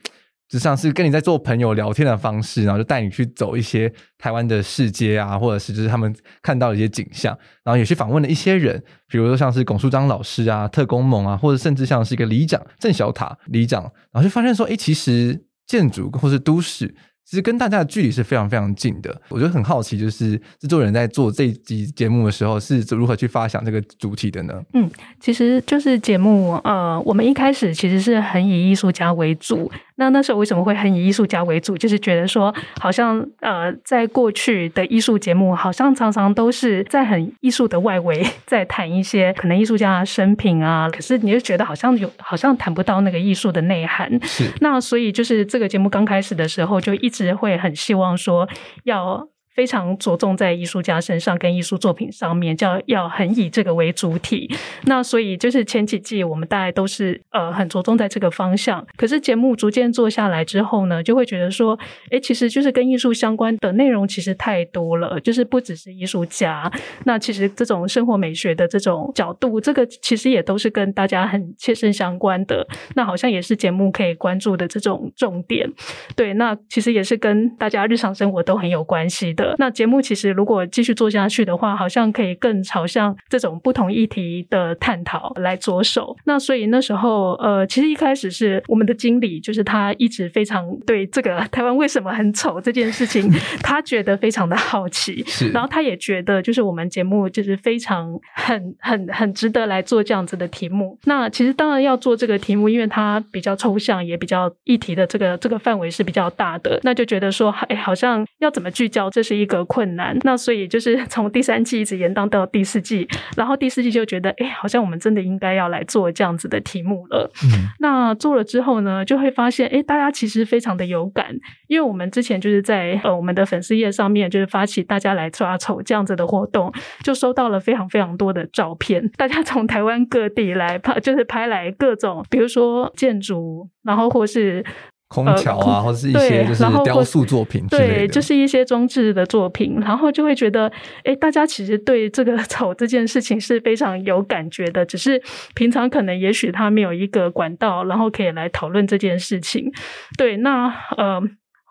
[0.51, 7.31] 就像是跟你在做朋友聊天的方式，然后就带你去走一些台湾的市街啊，或者是就是他们看到的一些景象，
[7.63, 16.93] 然后也去访问了一些人，比如说像是龚书章老师啊、特工盟啊，或者甚至像是一个里长郑小塔里长，然后就发现说，哎，其实建筑或是都市。
[17.23, 24.61] 其实跟大家的距离是非常非常近的，我觉得很好奇，就是制作人在做这集节目的时候是如何去发想这个主题的呢？
[24.73, 29.71] 嗯，其实就是节目，呃，我们一开始其实是很以艺术家为主。
[30.01, 31.77] 那那时候为什么会很以艺术家为主？
[31.77, 40.87] 就是觉得说，好像呃，在过去的艺术节目，好像常常都是在很艺术的外围，在谈一些可能艺术家的生平啊。
[40.93, 44.11] 可是你就觉得好像有，好像谈不到那个艺术的内涵。
[44.23, 44.43] 是。
[44.59, 47.31] 那所以就是这个节目刚开始的时候，就一直。
[47.31, 48.47] 会很希望说
[48.83, 54.49] 要非常着重在艺术家身上跟艺术作品上面，叫要很以这个为主体。
[54.85, 58.85] 那所以就是前几季我们大概都是呃很着重在这个方向。
[58.95, 61.77] 可是节目逐渐做下来之后呢，就会觉得说，
[62.10, 66.71] 哎，其实就是跟艺术相关的内容其实太多了，就是不只是艺术家。
[67.04, 72.65] 那其实这种生活美学的这种角度，这个其实也都是跟大家很切身相关的。
[72.95, 75.69] 那好像也是节目可以关注的这种重点。
[76.15, 79.40] 对，那其实也是跟大家日常生活都很有关系的。
[79.58, 86.15] 那节目其实如果继续做下去的话，好像可以更朝向这种不同议题的探讨来着手。
[86.25, 93.31] 那所以那时候，呃，其实一开始是我们的经理，就是他一直非常对这个台湾为什么很丑这件事情，
[93.63, 95.23] 他觉得非常的好奇。
[95.25, 100.98] 是，然后他也觉得就是我们节目就是非常很很很值得来做这样子的题目。
[101.06, 109.31] 那其实当然要做这个题目，因为它比较抽象，也比较议题的这个这个范围是比较大的，那就觉得说，哎，好像要怎么聚焦这是。
[109.32, 113.08] 是一个困难，那所以就是 从第三季一直延宕到第四季，
[113.38, 117.32] 然后第四季就觉得，哎，好像我们真的应该要来做这样子的题目了。
[117.46, 121.34] 嗯，那做了之后呢，就会发现，哎，大家其实非常的有感，
[121.67, 126.69] 因为我们之前就是在呃我们的粉丝页上面，就是发起大家来抓丑这样子的活动，
[127.02, 134.65] 就收到了非常非常多的照片，大家从台湾各地来拍，就是拍来各种，比如说建筑，然后或是。
[135.12, 140.71] 空调啊，呃、或者是一些就是雕塑作品之类的，对，就是一些装置的作品，然后就会觉得，
[141.03, 145.21] 哎，大家其实对这个丑这件事情是非常有感觉的，只是
[145.53, 149.69] 平常可能也许他没有一个管道，然后可以来讨论这件事情。
[150.17, 151.21] 对，那呃。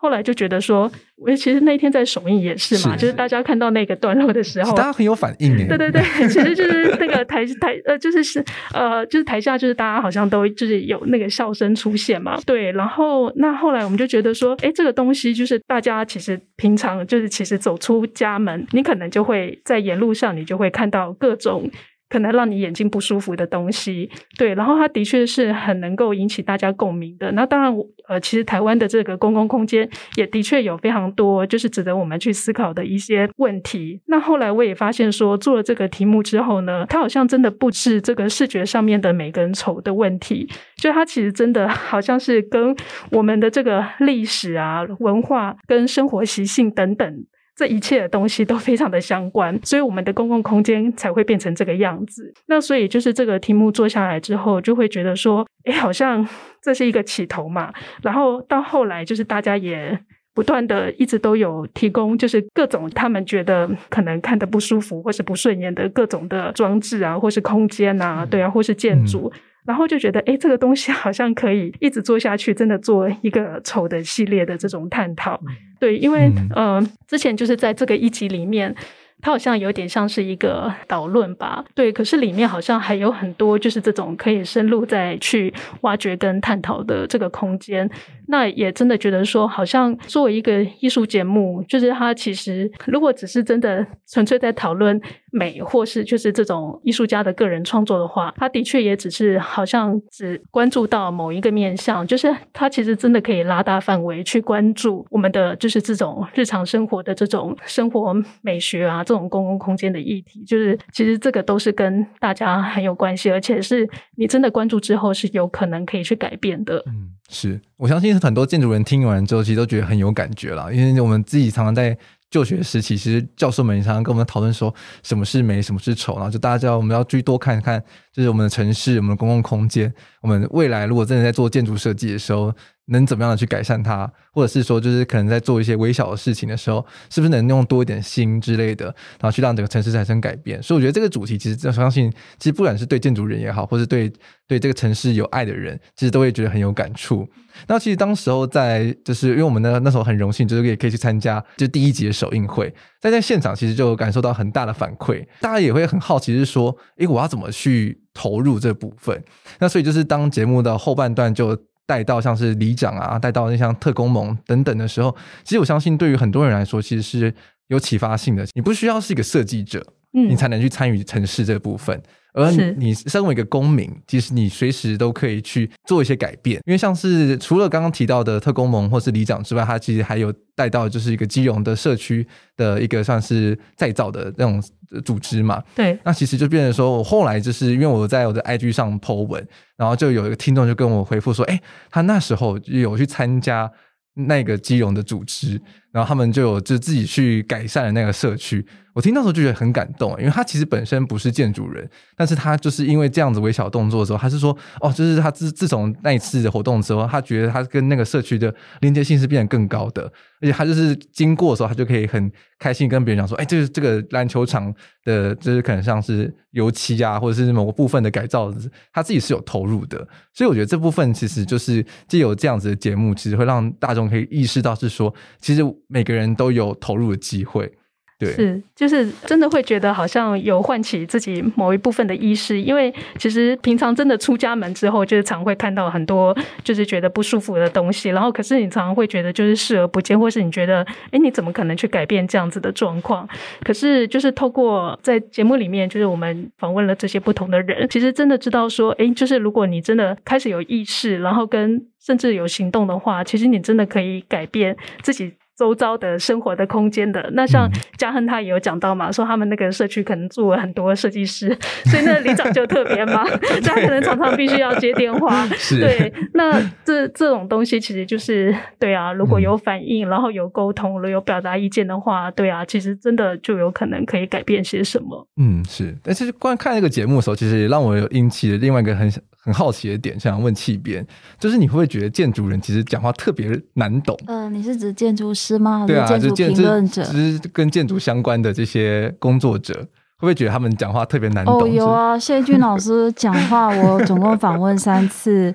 [0.01, 5.67] 后来就觉得说，我其实那一天在首映也是嘛，是就是大家看到那个段落的时候，大家很有反应诶。
[5.67, 8.43] 对对对， 其实就是那个台台呃，就是是
[8.73, 12.39] 呃，就是台下就是大家好像都就是有那个笑声出现嘛。
[12.47, 21.69] 对，然后那后来我们就觉得说，哎，这个东西就是大家其实平常就是其实走出家门，你可能就会在沿路上，你就会看到各种。
[22.11, 27.31] 可能让你眼睛不舒服的东西，对，然后它的确是很能够引起大家共鸣的。
[27.31, 27.73] 那当然，
[28.09, 34.01] 呃，其实台湾的这个公共空间也的确有非常多就是值得我们去思考的一些问题。
[34.07, 42.75] 那后来我也发现说，做了这个题目之后呢，它好像真的不是这个视觉上面的美跟丑的问题，就它其实真的好像是跟
[43.11, 47.25] 我们的这个历史啊、文化跟生活习性等等。
[47.55, 52.33] 这一切的东西都非常的相关，所以我们的公共空间才会变成这个样子。
[52.47, 56.27] 那所以就是这个题目做下来之后，就会觉得说，哎，好像
[56.63, 57.73] 这是一个起头嘛。
[58.01, 59.99] 然后到后来，就是大家也
[60.33, 69.31] 不断的一直都有提供，就是各种他们觉得可能看的不舒服或是不顺眼的各种的装置啊，或是空间啊，对啊，或是建筑。
[69.33, 75.39] 嗯然后就觉得，哎，这个东西好像可以一直做下去，真的做一个丑的系列的这种探讨。
[75.79, 78.75] 对，因为呃，之前就是在这个一集里面。
[79.21, 81.91] 它好像有点像是一个导论吧，对。
[81.91, 87.89] 可是里面好像还有很多，就是这种可以深入再去挖掘跟探讨的这个空间。
[88.27, 94.99] 那也真的觉得说，好像作为一个艺术节目，就是它其实如果只是真的纯粹在讨论
[95.31, 109.03] 美，或是就是这种艺术家的个人创作的话，它的确也只是好像只关注到某一个面向，就是它其实真的可以拉大范围去关注我们的就是这种日常生活的这种生活美学啊。
[109.11, 113.85] 这种公共空间的议题，就是其实这个都是跟大家很有关系，而且是
[114.15, 116.81] 你真的关注之后是有可能可以去改变的。
[116.87, 121.97] 嗯，是我相信很多建筑人听完之后，其实都觉得很有感觉了，因为我们自己常常在。
[122.31, 127.83] 就学时期，其实教授们也常常跟我们讨论说，什么是美，什么是丑，然后就大家知道我们要去多看看，
[128.13, 132.49] 就是我们的城市，我们的公共空间，我们未来如果真的在做建筑设计的时候，
[132.91, 138.85] 能怎么样的去改善它，或者是说，就是可能在做一些微小的事情的时候，是不是能用多一点心之类的，
[139.19, 140.61] 然后去让整个城市产生改变。
[140.61, 144.11] 所以我觉得这个主题，其实我相信，其实不管是对建筑人也好，或是对
[144.47, 147.27] 对这个城市有爱的人，其实都会觉得很有感触。
[147.67, 159.23] 那其实当时候在，就是因为我们那那时候很荣幸，就是也可以去参加就第一集的首映会，在在现场其实就感受到很大的反馈，大家也会很好奇，是说，诶，我要怎么去投入这部分？
[159.59, 167.33] 那所以就是当节目的后半段就带到像是里长啊，带到那像特工盟等等的时候，其实我相信对于很多人来说，其实是
[167.67, 168.45] 有启发性的。
[168.53, 172.01] 你不需要是一个设计者，嗯，你才能去参与城市这部分。
[172.33, 182.25] 而你身为一个公民，其实你随时都可以去做一些改变，因为像是除了刚刚提到的特工盟或是里长之外，它其实还有带到就是一个基隆的社区
[182.55, 184.63] 的一个算是再造的那种
[185.03, 185.61] 组织嘛。
[185.75, 193.69] 对，那其实就变成说我后来就是因为我在我的 IG 上 po 文，然后就有一个听众就跟我回复说，哎，他那时候有去参加
[194.13, 195.61] 那个基隆的组织，
[195.91, 198.65] 然后他们就有就自己去改善了那个社区。
[198.93, 210.03] 我听到时候就觉得很感动，因为他其实本身不是建筑人，但是他就是因为这样子微小动作的时候，他是说哦，就是他自自从那一次的活动之后，他觉得他跟那个社区的连接性是变得更高的，
[210.41, 212.29] 而且他就是经过的时候，他就可以很
[212.59, 214.73] 开心跟别人讲说，哎，这个这个篮球场
[215.05, 218.53] 的，就是可能像是油漆啊，或者是某个部分的改造，
[218.91, 225.61] 他自己是有投入的，所以我觉得这部分其实就是借有这样子的节目，其实会让大众可以意识到是说，其实
[225.91, 227.71] 每个人都有投入的机会。
[228.19, 243.27] 对是，就是真的会觉得好像有唤起自己某一部分的意识，因为其实平常真的出家门之后，就是常会看到很多就是觉得不舒服的东西，然后可是你常常会觉得就是视而不见，或是你觉得哎，你怎么可能去改变这样子的状况？
[243.63, 255.33] 可是就是透过在节目里面，就是我们访问了这些不同的人，其实真的知道说，哎，就是如果你真的开始有意识，然后跟甚至有行动的话，其实你真的可以改变自己。
[255.61, 261.55] 周遭的生活的空间的，那像嘉亨他也有讲到嘛，说他们那个社区可能住了很多设计师，
[261.85, 263.23] 所以那个里长就特别忙，
[263.63, 265.47] 他可能常常必须要接电话。
[265.69, 275.27] 对，那这这种东西其实就是对啊，如果有反应，然后有沟通，如有表达意见的话，对啊，其实真的就有可能可以改变些什么。
[275.37, 275.95] 嗯，是。
[276.01, 279.07] 但其实观看那个节目的时候，其实也让我有引起了另外一个很
[279.43, 281.03] 很好奇的点，想问企编，
[281.39, 284.15] 就是你会不会觉得建筑人其实讲话特别难懂？
[284.27, 285.83] 嗯、呃，你是指建筑师吗？
[285.87, 291.63] 对啊，建筑评论者，只是跟建筑相关的这些工作者，会不会觉得他们讲话特别难懂？
[291.63, 295.51] 哦，有啊，谢俊老师 讲话，我总共访问三次。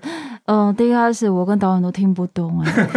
[0.47, 2.89] 嗯、呃，第一开始我跟导演都听不懂哎，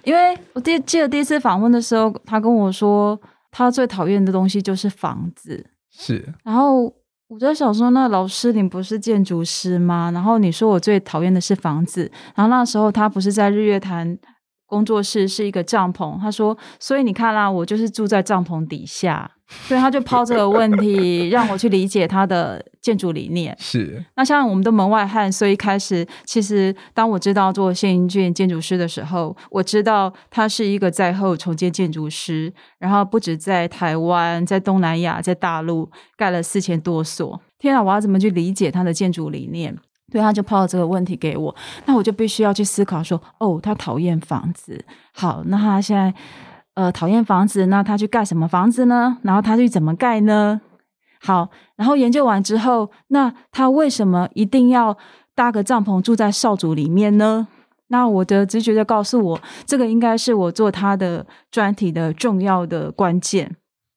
[0.04, 6.90] 因为我第记得第一次访问的时候，他跟我说他最讨厌的东西就是房子，是，然后。
[7.32, 10.10] 我在想说，那老师你不是建筑师吗？
[10.12, 14.18] 然后你说我最讨厌的是房子，然后那时候他不是在日月潭
[14.66, 19.30] 工作室是一个帐篷，他说，所以你看啦，我就是住在帐篷底下。
[19.66, 23.56] 所以他就抛这个问题，让我去理解他的建筑理念。
[23.60, 24.04] 是。
[24.16, 37.40] 那像我们的门外汉，所以一开始其实当我知道做谢英俊建筑师的时候，我知道他是一个在后重建建筑师，然后不止在台湾，在东南亚，在大陆盖了四千多所。
[37.58, 39.76] 天啊，我要怎么去理解他的建筑理念？
[40.10, 41.54] 对，他就抛了这个问题给我，
[41.86, 44.84] 那我就必须要去思考说，哦，他讨厌房子。
[45.14, 46.12] 好，那他现在。
[46.74, 49.18] 呃，讨厌房子，那他去盖什么房子呢？
[49.22, 50.60] 然后他去怎么盖呢？
[51.20, 54.96] 好，然后研究完之后，那他为什么一定要
[55.34, 57.46] 搭个帐篷住在少主里面呢？
[57.88, 63.54] 那我的直觉就告诉我，这个应该是我做他的专题的重要的关键。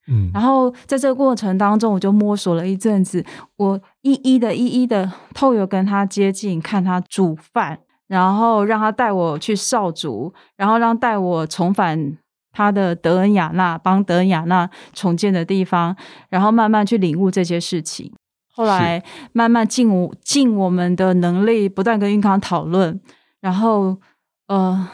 [0.08, 12.18] 嗯，然后在这个过程当中，我就摸索了一阵子，我一一的、一一的透有跟他接近，看他煮饭，然后让他带我去少主，然后让带我重返。
[12.56, 15.94] 他的德恩雅纳帮德恩雅纳重建的地方，
[16.30, 18.10] 然后慢慢去领悟这些事情。
[18.54, 19.04] 后来
[19.34, 22.98] 慢慢尽我尽我们的能力，不断跟运康讨论，
[23.42, 24.00] 然后
[24.48, 24.88] 呃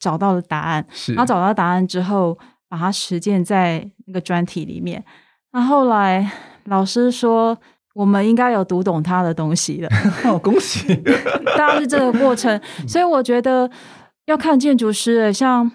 [0.00, 0.84] 找到了答案。
[1.10, 2.36] 然后找到答案之后，
[2.68, 5.04] 把它实践在那个专题里面。
[5.52, 6.28] 那后来
[6.64, 7.56] 老师说，
[7.94, 9.88] 我们应该有读懂他的东西了。
[10.24, 10.96] 好， 恭喜！
[11.56, 13.70] 大概是这个过程， 所以我觉得
[14.26, 15.70] 要看建筑师，像。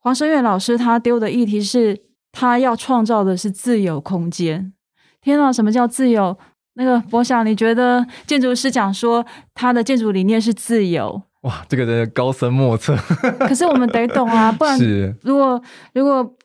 [0.00, 2.00] 黄声远老师他丢的议题是，
[2.32, 4.72] 他要创造的是自由空间。
[5.20, 6.36] 天哪，什么叫自由？
[6.74, 11.22] 那个博想，你觉得建筑师讲说他的建筑理念是自由？
[11.42, 12.96] 哇，这个真的高深莫测。
[13.40, 14.78] 可是我们得懂啊，不然
[15.22, 16.36] 如果如果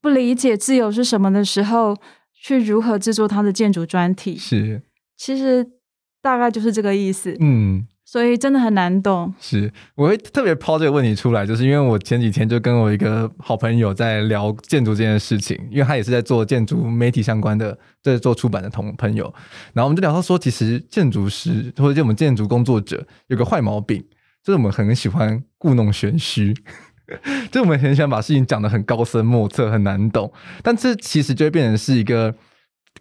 [0.00, 1.94] 不理解自由是什么的时候，
[2.32, 4.36] 去如何制作他的建筑专题？
[4.36, 4.82] 是，
[5.18, 5.66] 其实
[6.22, 7.36] 大概就是这个意思。
[7.40, 7.86] 嗯。
[8.12, 9.32] 所以真的很难懂。
[9.40, 19.32] 是，我会特别抛这个问题出来，就是因为我前几天就跟我一个好朋友在聊建筑这件事情，因为他也是在做建筑媒体相关的，在做出版的同朋友，
[19.72, 24.04] 然后我们就聊到说，其实建筑师或者就我们建筑工作者有个坏毛病，
[24.44, 26.52] 就是我们很喜欢故弄玄虚，
[27.50, 30.30] 就我们很喜欢把事情讲得很高深莫测、很难懂，
[30.62, 32.34] 但这其实就会变成是一个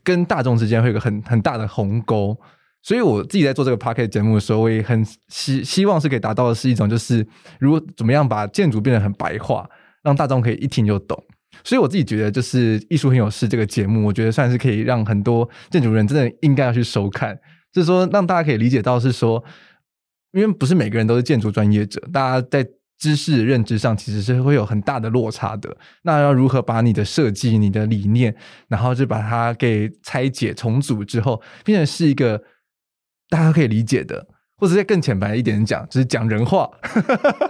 [0.05, 2.37] 跟大众之间会有一个很很大的鸿沟。
[2.83, 7.25] 所以我自己在做这个 podcast 节目的时候，我也很希希望是可以达到的是一种，就是
[7.59, 9.69] 如果怎么样把建筑变得很白话，
[10.01, 11.23] 让大众可以一听就懂。
[11.63, 17.37] 所以我自己觉得，就是艺术很有事这个节目，我觉得算是可以让很多建筑人真的应该要去收看，
[17.71, 19.43] 就是说让大家可以理解到是说，
[20.31, 22.67] 因为不是每个人都是建筑专业者，大家在
[22.97, 25.77] 知识认知上其实是会有很大的落差的。
[26.01, 28.35] 那要如何把你的设计、你的理念，
[28.69, 32.41] 然后就把它给拆解重组之后，变成是一个。
[33.31, 34.27] 大家可以理解的，
[34.57, 36.69] 或者再更浅白一点讲，就是讲人话，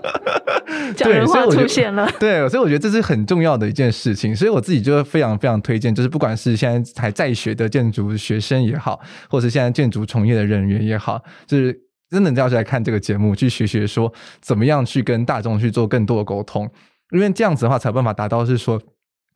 [0.95, 2.07] 讲人话出现了。
[2.19, 4.35] 对，所以我觉得这是很重要的一件事情。
[4.35, 11.75] 所以我自己就非常非常推荐，就是不管是现在还在学的建筑学生也好，或者是现在建筑从业的人员也好，就是
[12.11, 16.69] 真的要去来看这个节目，去学学说怎么样去跟大众去做更多的沟通，
[17.11, 18.79] 因为这样子的话才有办法达到是说。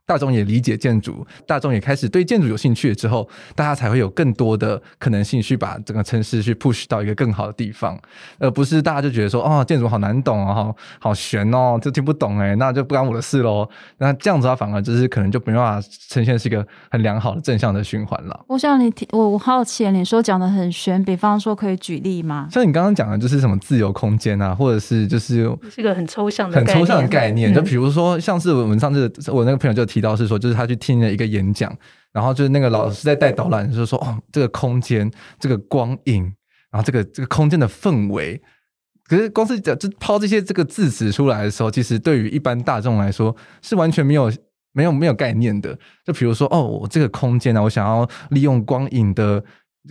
[0.05, 7.99] 大众也理解建筑，大众也开始对建筑有兴趣了之后，大家才会有更多的可能性去把整个城市去 push 到一个更好的地方，
[8.37, 13.67] 而不是大家就觉得说，哦，建筑好难懂哦，好好玄哦，就听不懂哎，那就不关我的事喽。
[13.97, 18.45] 那这样子的话，反而就是可能就没办法呈现是一个很良好的正向的循环了。
[18.45, 22.47] 我想你提，我我好奇，你说讲的很悬，比方说可以举例吗？
[22.51, 29.83] 像你刚刚讲的，就是什么自由空间啊，或者是就是是个很抽象的很抽象的概念，嗯、就比如说像是我们上次我那个朋友就。
[29.95, 31.73] 提到是说，就是他去听了一个演讲，
[32.11, 36.23] 然后就是那个老师在带导览，就是说，哦，这个空间，这个光影，
[36.69, 38.41] 然后这个这个空间的氛围，
[39.07, 44.29] 可是光是讲就抛这些这个字词出来的时候，其实对于一般大众来说是完全没有
[44.73, 45.79] 没有没有概念的。
[46.03, 49.41] 就比如说，哦，我这个空间呢，我想要利用光影的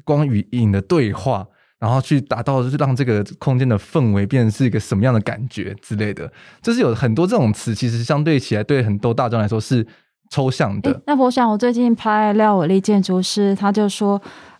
[0.05, 1.49] 光与影的对话。
[1.85, 6.33] 然后去达到，就是让这个空间的氛围变成是一个什么样的感觉之类的，
[6.63, 9.87] 就是有很多这种词，其实相对起来对很多大众来说是
[10.31, 11.03] 抽象的。
[11.07, 14.19] 那我想，我最近拍廖伟立建筑师，他就说，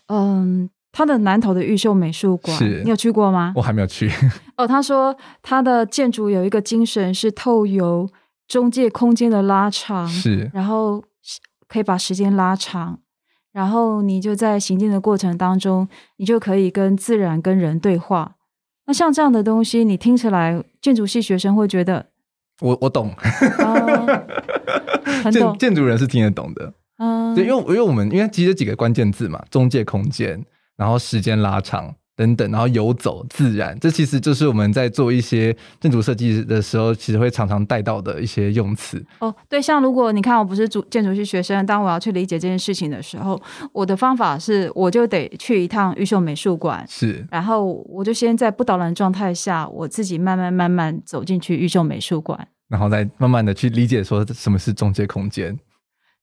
[0.09, 3.55] 嗯，他的南投的玉秀美术馆，是你有去过吗？
[3.57, 4.13] 我还没有去。
[4.59, 8.07] 哦，他说他的建筑有一个精神是透由
[8.47, 11.03] 中介空间的拉长，是，然后
[11.67, 12.99] 可以把时间拉长。
[13.55, 18.35] 然后你就在行进的过程当中，你就可以跟自然、跟人对话。
[18.87, 22.07] 那像这样的东西，你听起来，建筑系学生会觉得，
[22.61, 23.15] 我我懂，
[23.63, 24.27] 哦、
[25.23, 26.75] 很懂建建筑人是听得懂的。
[26.99, 30.45] 嗯，对，因为因为我们因为其实几个关键字嘛，中介空间，
[30.77, 31.95] 然后时间拉长。
[32.17, 39.05] 等等，然后游走自然，这其实就是我们在做一些建筑设计的时候，其实会常常带到的一些用词。
[39.19, 43.41] 哦，对，像如果你看我不是主建筑系学生，当我要去理解这件事情的时候，
[43.73, 55.59] 我的方法是，我就得去一趟玉秀美术馆，是，然后我就先在不导览状态下，我自己慢慢慢慢走进去玉秀美术馆，然后再慢慢的去理解说什么是中介空间，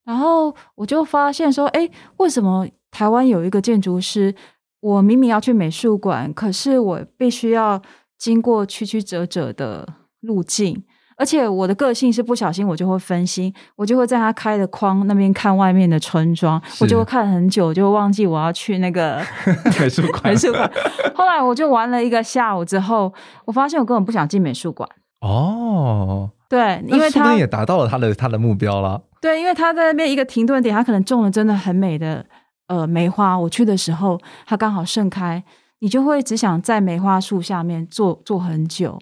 [0.05, 4.33] 然后我就发现说，哎，为什么台湾有一个建筑师？
[4.81, 7.81] 我明明要去美术馆，可是我必须要
[8.17, 9.87] 经过曲曲折折的
[10.21, 10.83] 路径，
[11.17, 19.21] 而且我的个性是不小心我就会分心，我就会在他开的框那边看外面的村庄，我就会看很久，就忘记我要去那个
[19.79, 20.23] 美术馆。
[20.23, 20.71] 美术馆。
[21.13, 23.13] 后来我就玩了一个下午之后，
[23.45, 24.89] 我发现我根本不想进美术馆。
[25.19, 29.03] 哦，对，因为他也达到了他的他的目标了。
[29.21, 32.25] 对，因为他在那边一个停顿点，他可能种了真的很美的。
[32.71, 35.43] 呃，梅花，我去的时候它刚好盛开，
[35.79, 38.97] 你就会只想在梅花树下面坐坐很久，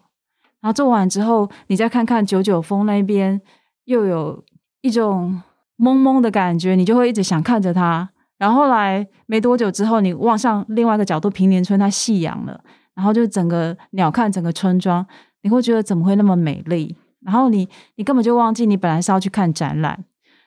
[0.59, 3.39] 然后坐完之后，你再看看九九峰那边，
[3.85, 4.43] 又有
[4.81, 5.39] 一种
[5.77, 8.09] 懵懵的感觉，你就会一直想看着它。
[8.39, 12.59] 然后来没多久之后，你望向另外一个角度，平年村它夕阳了，
[12.95, 15.05] 然后就整个鸟瞰整个村庄，
[15.43, 16.97] 你会觉得怎么会那么美丽？
[17.21, 20.03] 然后你你根本就忘记你本来是要去看展览。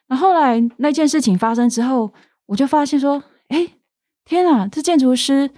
[0.08, 2.12] 然后来那件事情发生之后。
[2.46, 3.68] 我就发现说，哎，
[4.24, 5.50] 天啊，这建筑师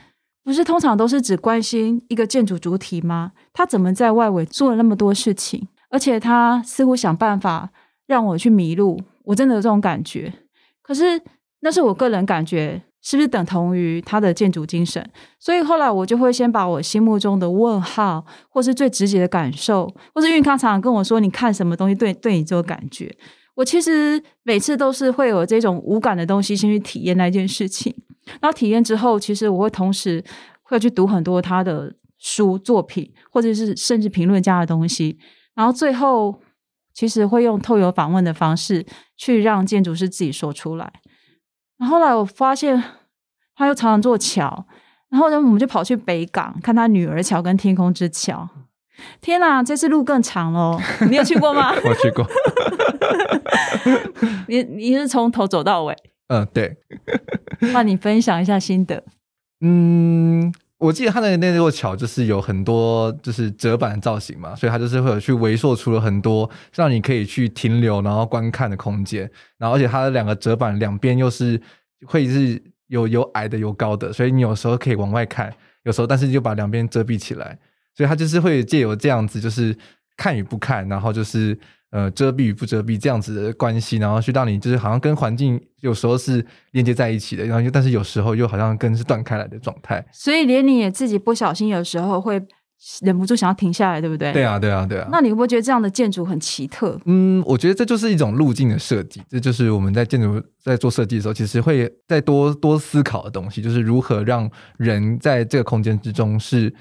[0.43, 3.32] 不是通常都是只关心一个建筑主体吗？
[3.53, 5.68] 他怎么在外围做了那么多事情？
[5.91, 7.70] 而且他似乎想办法
[8.07, 10.32] 让我去迷路，我真的有这种感觉。
[10.82, 11.20] 可是
[11.61, 15.09] 那是我个人感觉，是不是等同于他的建筑精神？
[15.39, 23.16] 所以后来我就会先把我心目中的问号，或是最直接的感受，或是运康常常跟我说，你看什么东西对对你这种感觉。
[23.55, 27.94] 我其实每次都是会有这种无感的东西先去体验那件事情，
[28.40, 30.22] 然后体验之后，其实我会同时
[30.62, 35.18] 会去读很多他的书作品，或者是甚至评论家的东西，
[35.55, 36.40] 然后最后
[36.92, 38.84] 其实会用透由访问的方式
[39.16, 40.92] 去让建筑师自己说出来。
[41.78, 42.82] 然后后来我发现
[43.55, 44.66] 他又常常做桥，
[45.11, 48.48] 然后呢，我们就跑去北港看他女儿桥跟天空之桥。
[49.20, 50.78] 天哪，这次路更长了，
[51.11, 51.72] 你有去过吗？
[51.84, 52.26] 我去过。
[54.49, 55.97] 你你是从头走到尾？
[56.28, 56.76] 嗯，对。
[57.72, 59.03] 那你分享一下心得。
[59.61, 69.30] 嗯，我记得它的那座桥就是有很多就是折板造型嘛，所以它就是会有去围塑出了很多让你可以去停留然后观看的空间。
[69.59, 71.61] 然后而且它的两个折板两边又是
[72.07, 75.53] 会是有有矮的有高的，所以你有时候可以往外看，
[75.84, 77.59] 有时候但是就把两边遮蔽起来。
[77.95, 79.76] 所以它就是会借由这样子，就是
[80.16, 81.59] 看与不看，然后就是
[81.90, 90.05] 呃遮蔽与不遮蔽这样子的关系，然后去让你就是好像跟环境有时候是连接在一起的，然后但是有时候又好像跟是断开来的状态。
[90.12, 92.42] 所以连你也自己不小心，有时候会
[93.01, 94.30] 忍不住想要停下来，对不对？
[94.32, 95.09] 对啊，对啊，对啊。
[95.11, 97.01] 那你会不会觉得这样的建筑很奇特？
[97.07, 106.74] 嗯，我觉得这就是一种路径的设计，这就是我们在建筑在做设计的时候，其实会再多多思考的东西，就是如何让人在这个空间之中是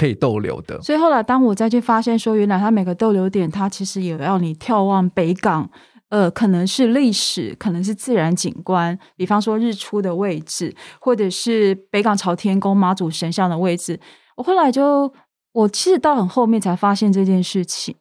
[0.00, 0.80] 可以逗留的。
[0.80, 5.68] 所以后来，当我再去发现说，原来它每个逗留点，它其实也要你眺望北港，
[6.08, 14.00] 呃，可能是历史，可能是自然景观，比方说日出的位置，或者是北港朝天宫妈祖神像的位置。
[14.36, 15.12] 我后来就。
[15.52, 17.96] 我其实到很后面才发现这件事情，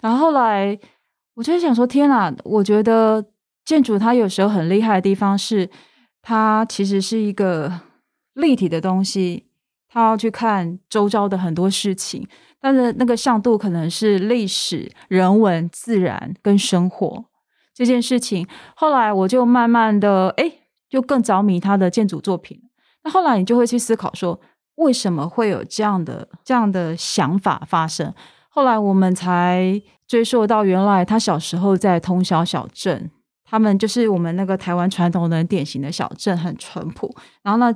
[0.00, 0.76] 然后后来
[1.36, 3.24] 我就想说：天啊，我觉得
[3.64, 5.70] 建筑它有时候很厉害的地方是，
[6.20, 7.72] 它其实是一个
[8.34, 9.46] 立体的东西，
[9.90, 12.26] 他要去看周遭的很多事情，
[12.60, 17.24] 但是那个向度可能是历史、人文、自然跟生活
[17.74, 18.46] 这件事情。
[18.74, 20.52] 后来我就慢慢的哎，
[20.88, 22.62] 就更着迷他的建筑作品。
[23.02, 24.40] 那后来你就会去思考说。
[24.76, 28.14] 为什么会有这样的这样的想法发生？
[28.48, 33.10] 后来我们才追溯到，原来他小时候在通宵小镇，
[33.50, 37.12] 他们就是我们那个台湾传统的典型的小镇，很淳朴。
[37.42, 37.74] 然后那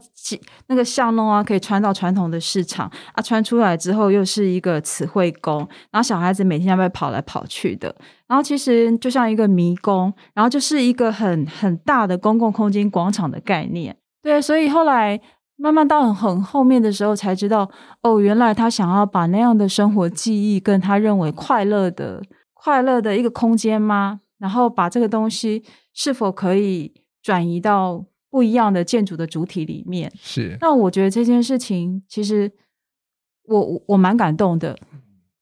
[0.69, 5.59] 那个巷弄啊，可以穿到传统的市场啊，穿出来之后又是一个慈惠宫，
[5.91, 7.95] 然后小孩子每天要被跑来跑去的。
[8.29, 13.97] 然后其实就像一个迷宫，然后就是一个很很大的公共空间广场的概念。
[14.23, 15.21] 对，所以后来。
[15.57, 17.71] 慢慢到很后面的时候，才知道
[18.03, 22.21] 哦，原来他想要把那样的生活记忆跟他认为快乐的
[22.53, 24.19] 快乐的一个空间吗？
[24.39, 25.63] 然后把这个东西
[25.93, 30.13] 是否可以转移到不一样的建筑的主体里面？
[30.21, 30.57] 是。
[30.61, 32.51] 那我觉得这件事情其实
[33.47, 34.79] 我我我蛮感动的。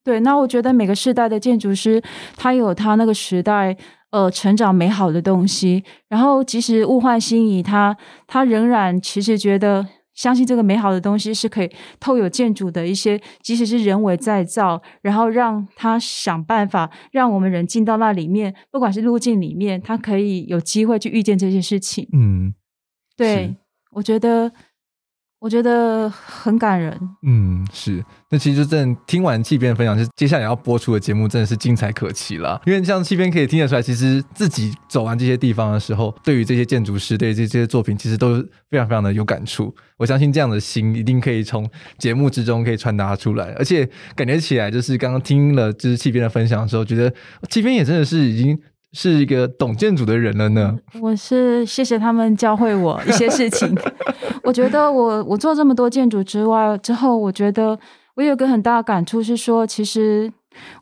[0.04, 2.02] 对，那我觉得每个时代的建筑师，
[2.36, 3.76] 他有他那个时代。
[4.12, 22.08] 呃，成长美好的东西，然后即使物换星移，他他仍然其实觉得相信这个美好的东西是可以透有建筑的一些，即使是人为再造，然后让他想办法让我们人进到那里面，不管是路径里面，他可以有机会去遇见这些事情。
[22.12, 22.54] 嗯，
[23.16, 23.56] 对，
[23.92, 24.52] 我觉得。
[25.42, 26.96] 我觉得很感人。
[27.22, 28.02] 嗯，是。
[28.30, 32.62] 那其实就真听完企编分享，就接下来要播出的节目真的是精彩可期了。
[32.64, 38.40] 因为像企编可以听得出来，其实自己走完这些地方的时候，对于这些建筑师，对于这些作品，其实都
[38.70, 39.74] 非常非常的有感触。
[39.96, 41.68] 我相信这样的心一定可以从
[41.98, 47.12] 节目之中可以传达出来，而且感觉起来就是刚刚听了就是企编的分享的时候，觉得
[47.50, 48.56] 企编也真的是已经
[48.92, 50.78] 是一个懂建筑的人了呢。
[51.00, 53.74] 我是谢谢他们教会我一些事情。
[54.44, 57.78] 我觉得我我做这么多建筑之外之后，我觉得
[58.14, 60.30] 我有个很大的感触是说，其实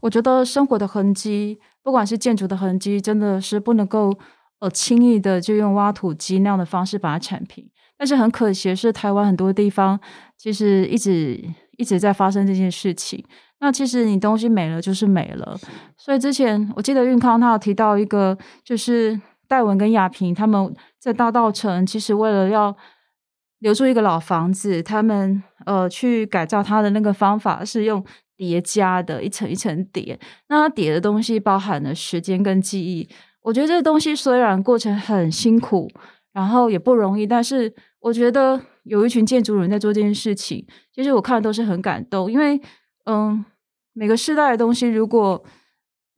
[0.00, 4.12] 我觉得生活的痕迹，不管是建筑的痕迹，真的是不能够
[4.58, 7.64] 呃轻易的就用挖土机那样的方式把它铲平。
[7.96, 10.00] 但是很可惜是，台湾很多地方
[10.36, 11.38] 其实一直
[11.76, 13.22] 一直在发生这件事情。
[13.60, 15.58] 那其实你东西没了就是没了。
[15.96, 22.74] 所以之前我记得运康他有提到一个，就是戴文跟亚萍他们在大道城，其实为了要
[23.58, 28.02] 留住一个老房子，他们呃去改造它的那个方法是用
[28.36, 30.18] 叠加的，一层一层叠。
[30.48, 33.06] 那它叠的东西包含了时间跟记忆。
[33.42, 35.90] 我觉得这个东西虽然过程很辛苦，
[36.32, 42.58] 然后也不容易，但是我觉得有一群建筑人在做这件事情，其实我看的都是很感动，因为
[43.06, 43.44] 嗯，
[44.00, 45.44] 每个时代的东西如果。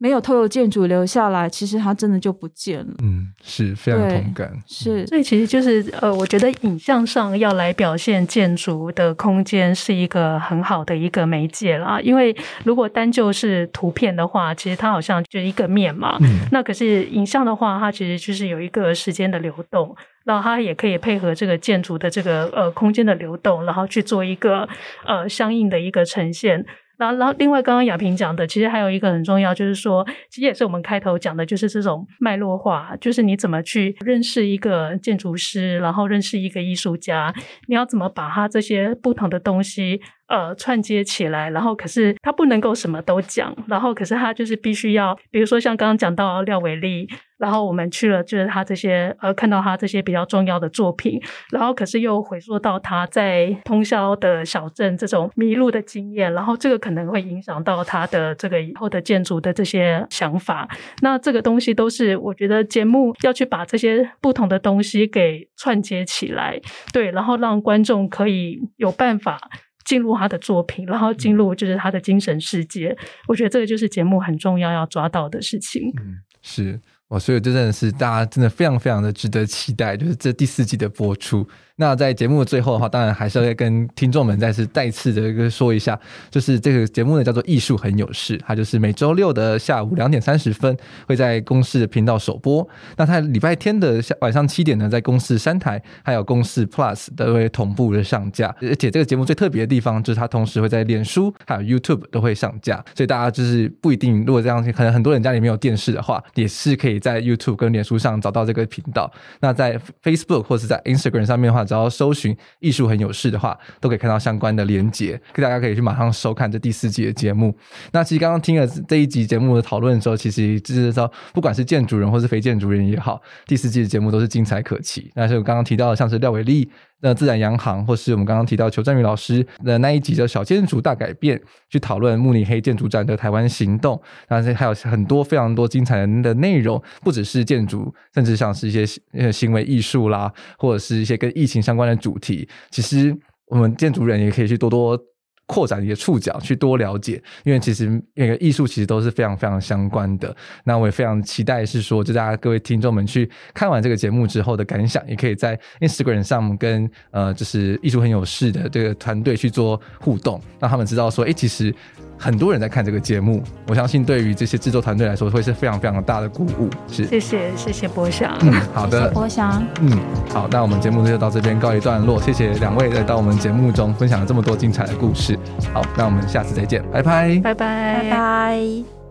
[0.03, 2.93] 没有透过建筑留下来，其实它真的就不见了。
[3.05, 4.53] 嗯，是非常同感。
[4.67, 12.01] 是，所以其实就是呃，我觉得影像上要来表现建筑的空间是一个很好的一个媒介啦。
[12.01, 16.19] 因为如果单就是图片的话，其实它好像就一个面嘛。
[16.21, 16.41] 嗯。
[16.51, 24.69] 那可是影像的话，它其实就是有一个时间的流动，然后它也可以配合这个建筑的这个呃空间的流动，然后去做一个
[25.07, 26.67] 呃相应的一个呈现。
[27.11, 37.35] 然后，另外刚刚亚萍讲的，其实还有一个很重要，就是说，其实也是我们开头讲的，就是这种脉络化，就是你怎么去认识一个建筑师，然后认识一个艺术家，
[37.67, 40.01] 你要怎么把他这些不同的东西。
[40.33, 47.07] 呃，串接起来，然后可是他不能够什么都讲，然后可是他就是必须要，比如说像刚刚讲到廖伟立，
[47.37, 51.21] 然后我们去了就是他这些呃，看到他这些比较重要的作品，
[51.51, 60.67] 然后可是又回溯到他在通宵的小镇这种迷路的经验，然后这个可能会影响到他的这个以后的建筑的这些想法。
[61.03, 66.59] 那这个东西都是我觉得节目要去把这些不同的东西给串接起来，
[66.91, 69.39] 对，然后让观众可以有办法。
[69.85, 72.97] 进入他的作品，然后进入就是他的精神世界。
[73.29, 75.93] 我觉得这个就是节目很重要要抓到的事情。
[75.99, 81.47] 嗯，是哦，所以这真的是大家真的非常非常的值得期待，就是这第四季的播出。
[81.83, 85.99] 那在节目的最后的话，当然还是要跟听众们再次再次的个说一下，
[86.31, 90.77] 就是这个节目呢叫做《艺术很有事》，它就是每周六的下午两点三十分
[91.09, 92.65] 会在公视的频道首播。
[92.97, 98.55] 那它礼拜天的下晚上七点呢，在公视三台还有公视 Plus 都会同步的上架。
[98.61, 109.13] 而且这个节目最特别的地方就是它同时会在脸书还有 YouTube 都会上架，所以大家就是不一定如果这样，可能很多人家里没有电视的话，也是可以在 YouTube 跟脸书上找到这个频道。
[109.41, 117.57] 那在 Facebook 或是在 Instagram 上面的话，只要搜寻“艺术很有事”的话，都可以看到相关的连结，大家可以去马上收看这第四季的节目。
[117.93, 125.11] 那其实刚刚听了这一集节目的讨论的时候，其实就是说，不管是建筑人或是非建筑人也好，第四季的节目都是精彩可期。
[125.15, 126.71] 但是我刚刚提到的，像是廖伟丽。
[127.03, 131.39] 那自然洋行，或是我们刚刚提到邱占宇老师的那一集的小建筑大改变，
[131.69, 138.87] 去讨论慕尼黑建筑展的台湾行动，然后还有很多非常多精彩的内容，不只是建筑，甚至像是一些
[139.31, 143.15] 行为艺术啦，或者是一些跟疫情相关的主题，其实
[143.47, 144.99] 我们建筑人也可以去多多。
[145.47, 150.35] 扩展你的触角，去多了解，因为其实那个艺术其实都是非常非常相关的。
[150.65, 161.75] 那我也非常期待是说，就大家各位听众们去看完这个节目之后的感想，也可以在 Instagram 上跟呃，就是艺术很有事的这个团队去做互动，让他们知道说，哎，其实。
[162.23, 166.71] 很多人在看这个节目，我相信对于这些制作团队来说会是非常非常大的鼓舞。
[166.87, 168.33] 是，谢谢谢谢博翔。
[168.43, 169.61] 嗯，好的，博翔。
[169.81, 169.99] 嗯，
[170.31, 172.23] 好，那我们节目就到这边告一段落。
[172.23, 175.37] 谢谢两位来到我们节目中分享了这么多精彩的故事。
[175.75, 179.02] 好，那我们下次再见，拜拜，拜拜，拜拜。